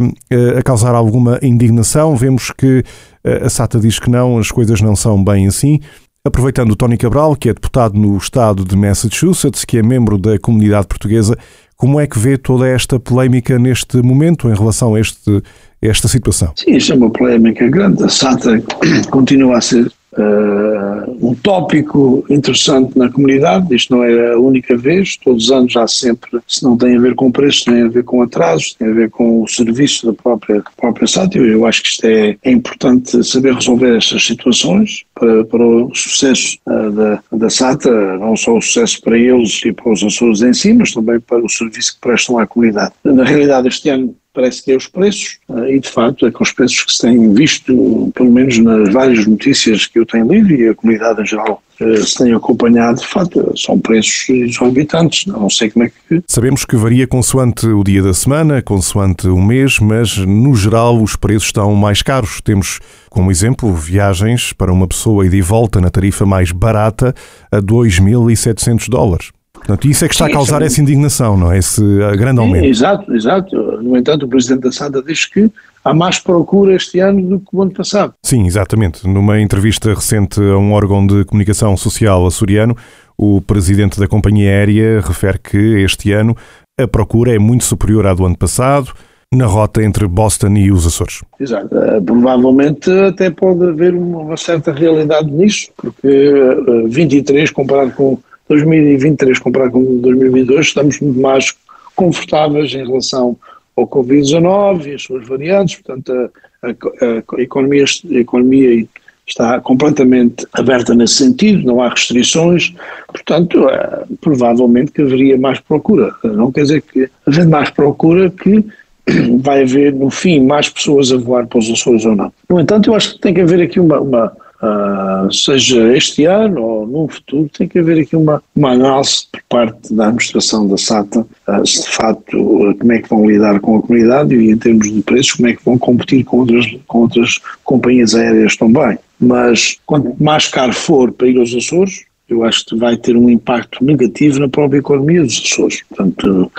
a 0.58 0.62
causar 0.62 0.94
alguma 0.94 1.40
indignação. 1.42 2.18
Vemos 2.18 2.52
que 2.52 2.84
a 3.24 3.48
SATA 3.48 3.80
diz 3.80 3.98
que 3.98 4.10
não, 4.10 4.38
as 4.38 4.52
coisas 4.52 4.82
não 4.82 4.94
são 4.94 5.24
bem 5.24 5.48
assim. 5.48 5.80
Aproveitando 6.26 6.72
o 6.72 6.76
Tony 6.76 6.98
Cabral, 6.98 7.34
que 7.34 7.48
é 7.48 7.54
deputado 7.54 7.98
no 7.98 8.18
estado 8.18 8.66
de 8.66 8.76
Massachusetts, 8.76 9.64
que 9.64 9.78
é 9.78 9.82
membro 9.82 10.18
da 10.18 10.38
comunidade 10.38 10.88
portuguesa, 10.88 11.38
como 11.78 11.98
é 11.98 12.06
que 12.06 12.20
vê 12.20 12.38
toda 12.38 12.68
esta 12.68 13.00
polémica 13.00 13.58
neste 13.58 14.02
momento 14.02 14.50
em 14.50 14.54
relação 14.54 14.96
a 14.96 15.00
este, 15.00 15.42
esta 15.82 16.10
situação? 16.10 16.52
Sim, 16.58 16.76
isto 16.76 16.92
é 16.92 16.96
uma 16.98 17.10
polémica 17.10 17.70
grande. 17.70 18.04
A 18.04 18.10
SATA 18.10 18.62
continua 19.10 19.60
a 19.60 19.62
ser 19.62 19.90
uh, 20.18 21.18
um 21.22 21.34
tópico 21.36 22.26
interessante 22.30 22.98
na 22.98 23.12
comunidade. 23.12 23.74
Isto 23.76 23.96
não 23.96 24.04
é 24.04 24.34
a 24.34 24.40
única 24.40 24.78
vez, 24.78 25.18
todos 25.18 25.46
os 25.46 25.52
anos 25.52 25.76
há 25.76 25.88
sempre, 25.88 26.40
se 26.48 26.64
não 26.64 26.78
tem 26.78 26.98
a 26.98 27.00
ver 27.00 27.16
com 27.16 27.32
preços, 27.32 27.64
tem 27.64 27.84
a 27.84 27.88
ver 27.88 28.04
com 28.04 28.22
atrasos, 28.22 28.74
tem 28.74 28.90
a 28.90 28.94
ver 28.94 29.10
com 29.10 29.44
o 29.44 29.48
serviço 29.48 30.08
da 30.08 30.14
própria, 30.14 30.64
própria 30.78 31.08
SATA. 31.08 31.38
Eu 31.38 31.66
acho 31.66 31.84
que 31.84 31.90
isto 31.90 32.06
é, 32.06 32.38
é 32.44 32.52
importante 32.52 33.24
saber 33.24 33.54
resolver 33.54 33.98
estas 33.98 34.26
situações 34.26 35.04
para, 35.14 35.46
para 35.46 35.64
o 35.64 35.94
sucesso 35.94 36.58
uh, 36.68 36.92
da, 36.92 37.24
da 37.32 37.50
SATA, 37.50 38.18
não 38.18 38.36
só 38.36 38.58
o 38.58 38.62
sucesso 38.62 39.02
para 39.02 39.18
eles 39.18 39.62
e 39.66 39.72
para 39.72 39.92
os 39.92 40.04
Açores 40.04 40.42
em 40.42 40.54
si, 40.54 40.74
mas 40.74 40.94
também 40.94 41.20
para 41.20 41.44
o 41.44 41.50
serviço 41.50 41.96
que 41.96 42.02
prestam 42.02 42.38
à 42.38 42.46
comunidade. 42.46 42.94
Na 43.04 43.24
realidade, 43.24 43.68
este 43.68 43.90
ano 43.90 44.16
parece 44.36 44.62
que 44.62 44.72
é 44.72 44.76
os 44.76 44.88
preços, 44.88 45.40
eh, 45.50 45.76
e 45.76 45.80
de 45.80 45.90
facto 45.90 46.28
é 46.28 46.32
com 46.32 46.44
os 46.44 46.52
preços 46.52 46.84
que 46.84 46.94
se 46.94 47.02
têm 47.02 47.34
visto, 47.34 48.12
pelo 48.14 48.32
menos 48.32 48.58
nas 48.60 48.92
várias 48.92 49.26
notícias 49.26 49.88
que 49.88 49.98
eu 49.98 50.06
tenho 50.06 50.28
lido 50.28 50.54
e 50.54 50.70
a 50.70 50.76
comunidade 50.76 51.22
em 51.22 51.26
geral 51.26 51.64
eh, 51.80 51.98
se 51.98 52.18
tem 52.18 52.34
acompanhado, 52.34 53.00
de 53.00 53.08
facto, 53.08 53.54
são 53.58 53.80
preços 53.80 54.30
exorbitantes, 54.30 55.26
não 55.26 55.50
sei 55.50 55.70
como 55.70 55.86
é 55.86 55.90
que... 55.90 56.24
Sabemos 56.28 56.66
que 56.66 56.76
varia 56.76 57.08
consoante 57.08 57.68
o 57.68 57.84
dia 57.84 58.02
da 58.02 58.14
semana, 58.14 58.62
consoante 58.62 59.28
o 59.28 59.42
mês, 59.42 59.80
mas 59.80 60.18
no 60.18 60.56
geral 60.56 61.02
os 61.02 61.16
preços 61.16 61.48
estão 61.48 61.74
mais 61.76 62.02
caros. 62.02 62.40
Temos 62.42 62.80
como 63.10 63.32
exemplo 63.32 63.74
viagens 63.74 64.54
para 64.54 64.72
uma 64.72 64.88
pessoa 64.88 65.26
e 65.26 65.30
de 65.30 65.42
volta 65.42 65.82
na 65.82 65.90
tarifa 65.90 66.26
mais 66.26 66.52
barata 66.52 67.14
a 67.52 67.58
2.700 67.58 68.90
dólares. 68.90 69.32
Portanto, 69.66 69.88
isso 69.88 70.06
é 70.06 70.08
que 70.08 70.14
está 70.14 70.26
Sim, 70.26 70.32
a 70.32 70.34
causar 70.36 70.62
essa 70.62 70.80
indignação, 70.80 71.36
não 71.36 71.52
é? 71.52 71.58
Esse 71.58 71.82
grande 72.18 72.40
aumento. 72.40 72.66
exato, 72.66 73.12
exato. 73.16 73.56
No 73.82 73.98
entanto, 73.98 74.26
o 74.26 74.30
Presidente 74.30 74.64
da 74.64 74.72
SADA 74.72 75.02
diz 75.02 75.26
que 75.26 75.52
há 75.84 75.94
mais 75.94 76.20
procura 76.20 76.76
este 76.76 77.00
ano 77.00 77.22
do 77.22 77.40
que 77.40 77.48
o 77.54 77.62
ano 77.62 77.72
passado. 77.72 78.14
Sim, 78.24 78.46
exatamente. 78.46 79.08
Numa 79.08 79.40
entrevista 79.40 79.94
recente 79.94 80.40
a 80.42 80.58
um 80.58 80.74
órgão 80.74 81.06
de 81.06 81.24
comunicação 81.26 81.76
social 81.78 82.26
açoriano, 82.26 82.76
o 83.18 83.42
Presidente 83.42 84.00
da 84.00 84.08
companhia 84.08 84.50
aérea 84.50 85.02
refere 85.02 85.40
que 85.40 85.58
este 85.58 86.12
ano 86.12 86.36
a 86.80 86.88
procura 86.88 87.34
é 87.34 87.40
muito 87.40 87.64
superior 87.64 88.06
à 88.06 88.14
do 88.14 88.26
ano 88.26 88.38
passado, 88.38 88.94
na 89.34 89.46
rota 89.46 89.84
entre 89.84 90.08
Boston 90.08 90.56
e 90.56 90.72
os 90.72 90.86
Açores. 90.86 91.22
Exato. 91.40 91.76
Uh, 91.76 92.02
provavelmente 92.04 92.90
até 92.90 93.30
pode 93.30 93.64
haver 93.66 93.94
uma 93.94 94.38
certa 94.38 94.72
realidade 94.72 95.30
nisso, 95.32 95.70
porque 95.76 96.08
uh, 96.08 96.86
eh, 96.86 96.88
23 96.88 97.52
comparado 97.52 97.92
com 97.92 98.20
2023 98.50 99.40
comparado 99.40 99.72
com 99.72 99.98
2022, 100.02 100.68
estamos 100.68 101.00
muito 101.00 101.20
mais 101.20 101.54
confortáveis 101.96 102.74
em 102.74 102.86
relação 102.86 103.38
ao 103.76 103.88
Covid-19 103.88 104.88
e 104.88 104.94
as 104.94 105.04
suas 105.04 105.28
variantes, 105.28 105.76
portanto 105.76 106.12
a, 106.12 106.68
a, 106.68 107.36
a, 107.38 107.42
economia, 107.42 107.86
a 107.86 108.16
economia 108.16 108.88
está 109.28 109.60
completamente 109.60 110.46
aberta 110.54 110.94
nesse 110.94 111.16
sentido, 111.16 111.66
não 111.66 111.82
há 111.82 111.90
restrições, 111.90 112.74
portanto, 113.08 113.68
é, 113.70 114.04
provavelmente 114.22 114.92
que 114.92 115.02
haveria 115.02 115.38
mais 115.38 115.60
procura. 115.60 116.14
Não 116.24 116.52
quer 116.52 116.62
dizer 116.62 116.82
que, 116.82 117.10
havendo 117.26 117.50
mais 117.50 117.70
procura, 117.72 118.30
que 118.30 118.64
vai 119.42 119.64
haver, 119.64 119.94
no 119.94 120.10
fim, 120.10 120.40
mais 120.42 120.70
pessoas 120.70 121.12
a 121.12 121.18
voar 121.18 121.48
para 121.48 121.60
os 121.60 121.70
Açores 121.70 122.06
ou 122.06 122.16
não. 122.16 122.32
No 122.48 122.60
entanto, 122.60 122.90
eu 122.90 122.96
acho 122.96 123.14
que 123.14 123.22
tem 123.22 123.34
que 123.34 123.42
haver 123.42 123.62
aqui 123.62 123.80
uma, 123.80 124.00
uma 124.00 124.38
uh, 124.62 125.32
seja 125.34 125.96
este 125.96 126.26
ano 126.26 126.62
ou 126.62 126.88
no 126.88 127.08
futuro, 127.08 127.50
tem 127.58 127.68
que 127.68 127.80
haver 127.80 128.02
aqui 128.02 128.16
uma, 128.16 128.42
uma 128.56 128.72
análise 128.72 129.28
por 129.32 129.42
parte 129.50 129.94
da 129.94 130.08
administração 130.08 130.68
da 130.68 130.78
SATA, 130.78 131.22
uh, 131.22 131.66
se 131.66 131.84
de 131.84 131.90
facto 131.90 132.38
uh, 132.38 132.76
como 132.76 132.92
é 132.92 133.02
que 133.02 133.10
vão 133.10 133.30
lidar 133.30 133.60
com 133.60 133.78
a 133.78 133.82
comunidade 133.82 134.36
e 134.36 134.52
em 134.52 134.58
termos 134.58 134.92
de 134.92 135.02
preços, 135.02 135.34
como 135.34 135.50
é 135.50 135.56
que 135.56 135.66
vão 135.66 135.78
competir 135.78 136.24
com 136.24 136.40
outras, 136.40 136.66
com 136.88 137.00
outras 137.00 137.40
companhias 137.64 138.16
aéreas 138.16 138.56
também. 138.56 138.98
Mas 139.20 139.78
quanto 139.86 140.16
mais 140.22 140.48
caro 140.48 140.74
for 140.74 141.12
para 141.12 141.28
ir 141.28 141.38
aos 141.38 141.54
Açores, 141.54 142.04
eu 142.28 142.44
acho 142.44 142.66
que 142.66 142.76
vai 142.76 142.98
ter 142.98 143.16
um 143.16 143.30
impacto 143.30 143.84
negativo 143.84 144.40
na 144.40 144.50
própria 144.50 144.80
economia 144.80 145.22
dos 145.22 145.42
Açores. 145.46 145.84
Portanto, 145.90 146.52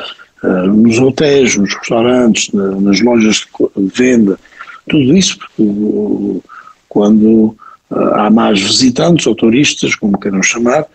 nos 0.43 0.99
hotéis, 0.99 1.57
nos 1.57 1.75
restaurantes, 1.75 2.53
na, 2.53 2.81
nas 2.81 3.01
lojas 3.01 3.47
de 3.77 3.89
venda, 3.89 4.39
tudo 4.89 5.17
isso, 5.17 5.39
porque 5.39 6.41
quando 6.89 7.57
há 7.90 8.31
mais 8.31 8.61
visitantes 8.61 9.27
ou 9.27 9.35
turistas, 9.35 9.94
como 9.94 10.18
queiram 10.18 10.42
chamar, 10.42 10.87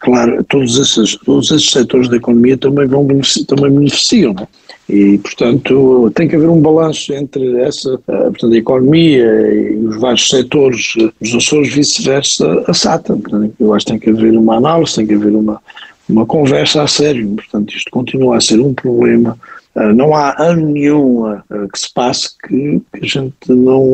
claro, 0.00 0.44
todos 0.44 0.78
esses, 0.78 1.16
todos 1.16 1.50
esses 1.50 1.70
setores 1.70 2.08
da 2.08 2.16
economia 2.16 2.56
também, 2.56 2.86
vão 2.86 3.06
também 3.46 3.72
beneficiam, 3.72 4.34
é? 4.40 4.46
E, 4.92 5.18
portanto, 5.18 6.10
tem 6.16 6.26
que 6.26 6.34
haver 6.34 6.48
um 6.48 6.60
balanço 6.60 7.12
entre 7.14 7.60
essa, 7.60 7.96
portanto, 8.06 8.52
a 8.52 8.56
economia 8.56 9.24
e 9.24 9.76
os 9.86 10.00
vários 10.00 10.28
setores 10.28 10.94
dos 11.20 11.32
Açores, 11.32 11.72
vice-versa, 11.72 12.64
a 12.66 12.74
SATA. 12.74 13.14
Portanto, 13.14 13.54
eu 13.60 13.72
acho 13.72 13.86
que 13.86 13.92
tem 13.92 14.00
que 14.00 14.10
haver 14.10 14.36
uma 14.36 14.56
análise, 14.56 14.96
tem 14.96 15.06
que 15.06 15.14
haver 15.14 15.32
uma, 15.32 15.62
uma 16.08 16.26
conversa 16.26 16.82
a 16.82 16.88
sério. 16.88 17.28
Portanto, 17.36 17.72
isto 17.72 17.88
continua 17.88 18.38
a 18.38 18.40
ser 18.40 18.58
um 18.58 18.74
problema. 18.74 19.38
Uh, 19.76 19.94
não 19.94 20.12
há 20.12 20.34
ano 20.42 20.66
nenhum 20.66 21.38
que 21.72 21.78
se 21.78 21.94
passe 21.94 22.30
que, 22.36 22.82
que, 22.92 23.04
a 23.04 23.06
gente 23.06 23.34
não, 23.48 23.86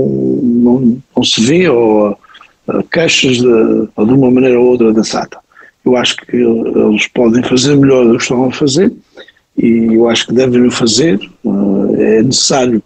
não, 0.42 1.02
não 1.14 1.22
se 1.22 1.42
vê 1.42 1.68
ou 1.68 2.16
queixas 2.90 3.36
de, 3.36 3.42
de 3.42 4.12
uma 4.12 4.30
maneira 4.30 4.58
ou 4.58 4.66
outra 4.66 4.92
da 4.92 5.04
SATA. 5.04 5.38
Eu 5.84 5.96
acho 5.96 6.16
que 6.16 6.36
eles 6.36 7.06
podem 7.08 7.42
fazer 7.42 7.76
melhor 7.76 8.04
do 8.04 8.16
que 8.16 8.22
estão 8.22 8.44
a 8.44 8.52
fazer 8.52 8.92
e 9.56 9.94
eu 9.94 10.08
acho 10.08 10.26
que 10.26 10.34
devem 10.34 10.66
o 10.66 10.70
fazer. 10.70 11.18
é 11.98 12.22
necessário 12.22 12.82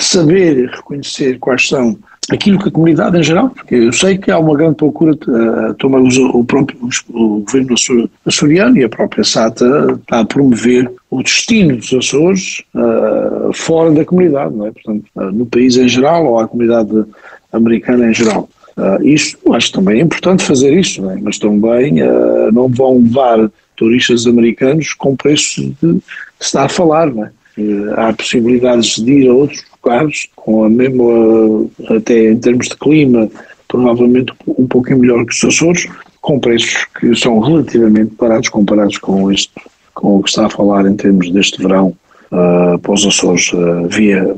saber 0.00 0.58
e 0.58 0.66
reconhecer 0.66 1.38
quais 1.38 1.68
são 1.68 1.96
aquilo 2.30 2.58
que 2.58 2.68
a 2.68 2.72
comunidade 2.72 3.16
em 3.16 3.22
geral, 3.22 3.50
porque 3.50 3.76
eu 3.76 3.92
sei 3.92 4.18
que 4.18 4.30
há 4.30 4.38
uma 4.38 4.56
grande 4.56 4.74
procura, 4.74 5.16
toma 5.78 5.98
o 6.00 6.44
próprio 6.44 6.76
o 7.10 7.40
governo 7.40 7.74
açoriano 8.26 8.76
e 8.76 8.84
a 8.84 8.88
própria 8.88 9.22
SATA 9.22 9.96
está 10.00 10.20
a 10.20 10.24
promover 10.24 10.90
o 11.08 11.22
destino 11.22 11.76
dos 11.76 11.92
Açores 11.92 12.64
fora 13.54 13.92
da 13.92 14.04
comunidade, 14.04 14.54
não 14.54 14.66
é? 14.66 14.72
Portanto, 14.72 15.04
no 15.14 15.46
país 15.46 15.76
em 15.76 15.88
geral 15.88 16.26
ou 16.26 16.40
à 16.40 16.48
comunidade 16.48 17.04
americana 17.52 18.08
em 18.08 18.14
geral. 18.14 18.48
Uh, 18.76 19.02
isto, 19.02 19.54
acho 19.54 19.72
também 19.72 20.00
é 20.00 20.02
importante 20.02 20.44
fazer 20.44 20.78
isso, 20.78 21.00
não 21.00 21.10
é? 21.10 21.16
mas 21.20 21.38
também 21.38 21.94
não 22.52 22.68
vão 22.68 22.98
levar 22.98 23.50
turistas 23.74 24.26
americanos 24.26 24.92
com 24.92 25.16
preços 25.16 25.72
de 25.82 25.94
que 25.94 26.02
se 26.40 26.46
está 26.46 26.64
a 26.64 26.68
falar, 26.68 27.06
não 27.06 27.24
é? 27.24 27.30
há 27.96 28.12
possibilidades 28.12 28.96
de 28.96 29.12
ir 29.12 29.30
a 29.30 29.34
outros 29.34 29.64
lugares 29.82 30.28
com 30.36 30.64
a 30.64 30.68
mesma, 30.68 31.66
até 31.88 32.32
em 32.32 32.38
termos 32.38 32.68
de 32.68 32.76
clima, 32.76 33.30
provavelmente 33.68 34.32
um 34.46 34.66
pouquinho 34.66 34.98
melhor 34.98 35.24
que 35.24 35.32
os 35.32 35.44
Açores, 35.44 35.86
com 36.20 36.38
preços 36.38 36.86
que 36.98 37.14
são 37.14 37.38
relativamente 37.40 38.14
baratos 38.18 38.48
comparados 38.48 38.98
com 38.98 39.30
este, 39.30 39.54
com 39.94 40.16
o 40.16 40.22
que 40.22 40.28
está 40.28 40.46
a 40.46 40.50
falar 40.50 40.86
em 40.86 40.96
termos 40.96 41.30
deste 41.30 41.62
verão 41.62 41.96
uh, 42.32 42.78
para 42.78 42.92
os 42.92 43.06
Açores 43.06 43.52
uh, 43.52 43.86
via 43.88 44.34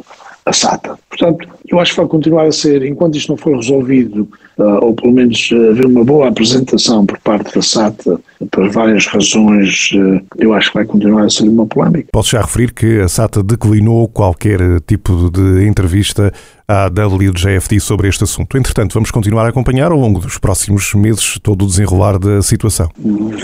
a 0.48 0.52
SATA. 0.52 0.98
Portanto, 1.08 1.48
eu 1.68 1.78
acho 1.78 1.92
que 1.92 2.00
vai 2.00 2.06
continuar 2.06 2.46
a 2.46 2.52
ser, 2.52 2.84
enquanto 2.84 3.16
isto 3.16 3.30
não 3.30 3.36
for 3.36 3.54
resolvido, 3.56 4.28
uh, 4.58 4.84
ou 4.84 4.94
pelo 4.94 5.12
menos 5.12 5.50
uh, 5.50 5.70
haver 5.70 5.86
uma 5.86 6.04
boa 6.04 6.28
apresentação 6.28 7.04
por 7.04 7.18
parte 7.18 7.54
da 7.54 7.62
SATA, 7.62 8.20
por 8.50 8.68
várias 8.70 9.06
razões, 9.06 9.90
eu 10.38 10.54
acho 10.54 10.68
que 10.68 10.74
vai 10.74 10.84
continuar 10.84 11.24
a 11.24 11.30
ser 11.30 11.48
uma 11.48 11.66
polémica. 11.66 12.08
Posso 12.12 12.30
já 12.30 12.40
referir 12.40 12.72
que 12.72 13.00
a 13.00 13.08
SATA 13.08 13.42
declinou 13.42 14.06
qualquer 14.08 14.60
tipo 14.86 15.30
de 15.30 15.66
entrevista 15.66 16.32
à 16.66 16.86
WGFT 16.86 17.80
sobre 17.80 18.08
este 18.08 18.22
assunto. 18.22 18.56
Entretanto, 18.56 18.94
vamos 18.94 19.10
continuar 19.10 19.44
a 19.46 19.48
acompanhar 19.48 19.90
ao 19.90 19.98
longo 19.98 20.20
dos 20.20 20.38
próximos 20.38 20.94
meses 20.94 21.38
todo 21.42 21.64
o 21.64 21.66
desenrolar 21.66 22.18
da 22.18 22.40
situação. 22.40 22.88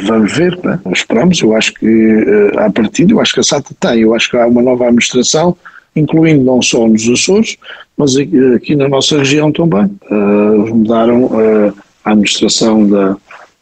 Vamos 0.06 0.32
ver, 0.32 0.58
né? 0.62 0.78
esperamos. 0.92 1.40
Eu 1.40 1.56
acho 1.56 1.74
que, 1.74 2.50
à 2.56 2.70
partida, 2.70 3.12
eu 3.12 3.20
acho 3.20 3.34
que 3.34 3.40
a 3.40 3.44
SATA 3.44 3.74
tem, 3.80 4.00
eu 4.00 4.14
acho 4.14 4.30
que 4.30 4.36
há 4.36 4.46
uma 4.46 4.62
nova 4.62 4.84
administração 4.84 5.56
incluindo 5.96 6.44
não 6.44 6.60
só 6.60 6.86
nos 6.86 7.08
Açores, 7.08 7.56
mas 7.96 8.16
aqui 8.16 8.74
na 8.74 8.88
nossa 8.88 9.18
região 9.18 9.52
também. 9.52 9.90
Uh, 10.10 10.74
mudaram 10.74 11.24
uh, 11.24 11.74
a 12.04 12.10
administração 12.10 12.88
da, 12.88 13.16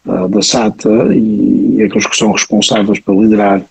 uh, 0.07 0.29
da 0.29 0.43
SATA 0.43 0.91
e, 1.15 1.77
e 1.77 1.83
aqueles 1.83 2.07
que 2.07 2.17
são 2.17 2.33
responsáveis 2.33 2.99
por 3.01 3.21
liderar 3.23 3.63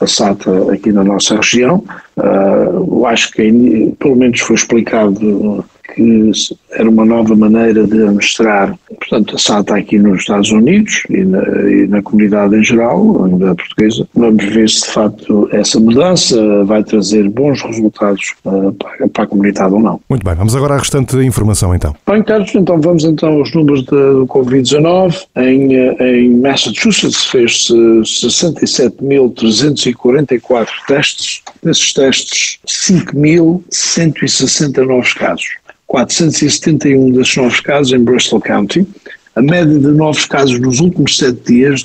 a 0.00 0.06
SATA 0.06 0.72
aqui 0.72 0.92
na 0.92 1.02
nossa 1.02 1.36
região. 1.36 1.82
eu 2.18 3.06
acho 3.06 3.30
que 3.32 3.94
pelo 3.98 4.14
menos 4.14 4.40
foi 4.40 4.54
explicado 4.54 5.64
que 5.94 6.30
era 6.72 6.88
uma 6.88 7.04
nova 7.04 7.34
maneira 7.34 7.84
de 7.86 7.98
mostrar, 8.04 8.74
portanto, 8.88 9.36
a 9.36 9.38
SATA 9.38 9.76
aqui 9.76 9.98
nos 9.98 10.20
Estados 10.20 10.50
Unidos 10.50 11.02
e 11.08 11.24
na, 11.24 11.42
e 11.70 11.86
na 11.86 12.02
comunidade 12.02 12.56
em 12.56 12.64
geral, 12.64 12.98
a 12.98 13.14
comunidade 13.14 13.56
portuguesa. 13.56 14.06
Vamos 14.14 14.44
ver 14.44 14.68
se 14.68 14.82
de 14.82 14.88
facto 14.88 15.48
essa 15.52 15.80
mudança 15.80 16.64
vai 16.64 16.84
trazer 16.84 17.28
bons 17.28 17.60
resultados 17.62 18.34
uh, 18.44 18.72
para, 18.72 19.08
para, 19.08 19.24
a 19.24 19.26
comunidade 19.26 19.74
ou 19.74 19.80
não. 19.80 20.00
Muito 20.08 20.24
bem, 20.24 20.34
vamos 20.34 20.56
agora 20.56 20.74
à 20.74 20.78
restante 20.78 21.16
informação 21.16 21.74
então. 21.74 21.94
Bem, 22.06 22.22
Carlos, 22.22 22.54
então 22.54 22.80
vamos 22.80 23.04
então 23.04 23.38
aos 23.38 23.52
números 23.54 23.82
do 23.84 24.26
Covid-19. 24.26 25.26
Em, 25.36 25.74
eh, 25.74 26.20
em 26.20 26.40
Massachusetts 26.40 27.26
fez-se 27.26 27.72
67.344 27.72 30.68
testes, 30.86 31.42
desses 31.62 31.92
testes 31.92 32.58
5.169 32.66 35.14
casos. 35.14 35.56
471 35.86 37.12
desses 37.12 37.36
novos 37.36 37.60
casos 37.60 37.92
em 37.92 38.02
Bristol 38.02 38.40
County. 38.40 38.86
A 39.34 39.42
média 39.42 39.78
de 39.78 39.88
novos 39.88 40.24
casos 40.26 40.58
nos 40.58 40.80
últimos 40.80 41.16
sete 41.16 41.52
dias 41.52 41.84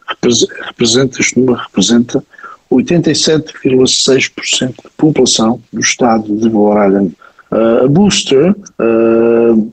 representa, 0.67 1.21
este 1.21 1.39
número 1.39 1.59
representa 1.59 2.23
87,6% 2.71 4.75
da 4.83 4.89
população 4.97 5.61
do 5.71 5.81
estado 5.81 6.35
de 6.35 6.49
Rhode 6.49 7.11
Uh, 7.51 7.83
a 7.83 7.87
booster, 7.89 8.51
uh, 8.51 8.53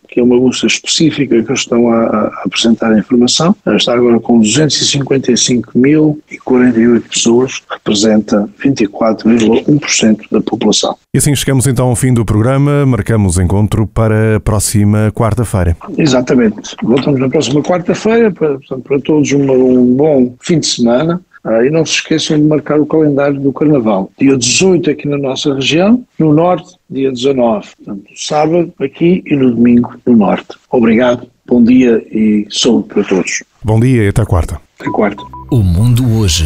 que 0.09 0.21
é 0.21 0.23
uma 0.23 0.39
booster 0.39 0.69
específica 0.69 1.43
que 1.43 1.53
estão 1.53 1.91
a, 1.91 2.05
a 2.05 2.43
apresentar 2.45 2.93
a 2.93 2.99
informação, 2.99 3.57
uh, 3.67 3.75
está 3.75 3.95
agora 3.95 4.21
com 4.21 4.41
255.048 4.41 7.03
pessoas, 7.09 7.61
representa 7.71 8.49
24,1% 8.63 10.21
da 10.31 10.41
população. 10.41 10.97
E 11.15 11.19
assim 11.19 11.35
chegamos 11.35 11.67
então 11.67 11.89
ao 11.89 11.97
fim 11.97 12.15
do 12.15 12.25
programa, 12.25 12.87
marcamos 12.87 13.39
encontro 13.39 13.87
para 13.87 14.37
a 14.37 14.41
próxima 14.41 15.11
quarta-feira. 15.13 15.77
Exatamente. 15.97 16.77
Voltamos 16.83 17.21
na 17.21 17.29
próxima 17.29 17.63
quarta-feira, 17.63 18.31
para, 18.31 18.59
para 18.59 19.01
todos 19.01 19.33
um, 19.33 19.51
um 19.51 19.95
bom 19.95 20.35
fim 20.41 20.59
de 20.59 20.67
semana. 20.67 21.21
Ah, 21.49 21.65
e 21.65 21.71
não 21.71 21.85
se 21.87 21.95
esqueçam 21.95 22.39
de 22.39 22.45
marcar 22.45 22.79
o 22.79 22.85
calendário 22.85 23.41
do 23.41 23.51
Carnaval. 23.55 24.11
Dia 24.19 24.37
18 24.37 24.91
aqui 24.91 25.09
na 25.09 25.17
nossa 25.17 25.55
região, 25.55 26.05
no 26.19 26.35
Norte, 26.35 26.77
dia 26.91 27.11
19. 27.11 27.69
Portanto, 27.77 28.05
sábado 28.15 28.73
aqui 28.79 29.23
e 29.25 29.35
no 29.35 29.53
domingo 29.53 29.95
no 30.05 30.15
Norte. 30.15 30.49
Obrigado, 30.71 31.27
bom 31.47 31.65
dia 31.65 32.05
e 32.13 32.47
saúde 32.51 32.89
para 32.89 33.03
todos. 33.05 33.43
Bom 33.65 33.81
dia 33.81 34.05
e 34.05 34.09
até 34.09 34.27
quarta. 34.27 34.61
Até 34.79 34.91
quarta. 34.91 35.23
O 35.51 35.63
Mundo 35.63 36.19
Hoje, 36.19 36.45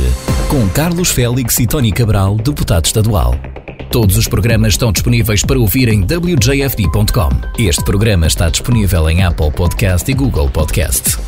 com 0.49 0.69
Carlos 0.69 1.11
Félix 1.11 1.59
e 1.59 1.67
Tony 1.67 1.91
Cabral, 1.91 2.37
deputado 2.37 2.85
estadual. 2.85 3.35
Todos 3.91 4.17
os 4.17 4.29
programas 4.29 4.75
estão 4.75 4.93
disponíveis 4.93 5.45
para 5.45 5.59
ouvir 5.59 5.89
em 5.89 6.03
wjfd.com. 6.03 7.29
Este 7.59 7.85
programa 7.85 8.29
está 8.29 8.49
disponível 8.49 9.11
em 9.11 9.25
Apple 9.25 9.51
Podcast 9.51 10.09
e 10.09 10.15
Google 10.15 10.49
Podcast. 10.49 11.19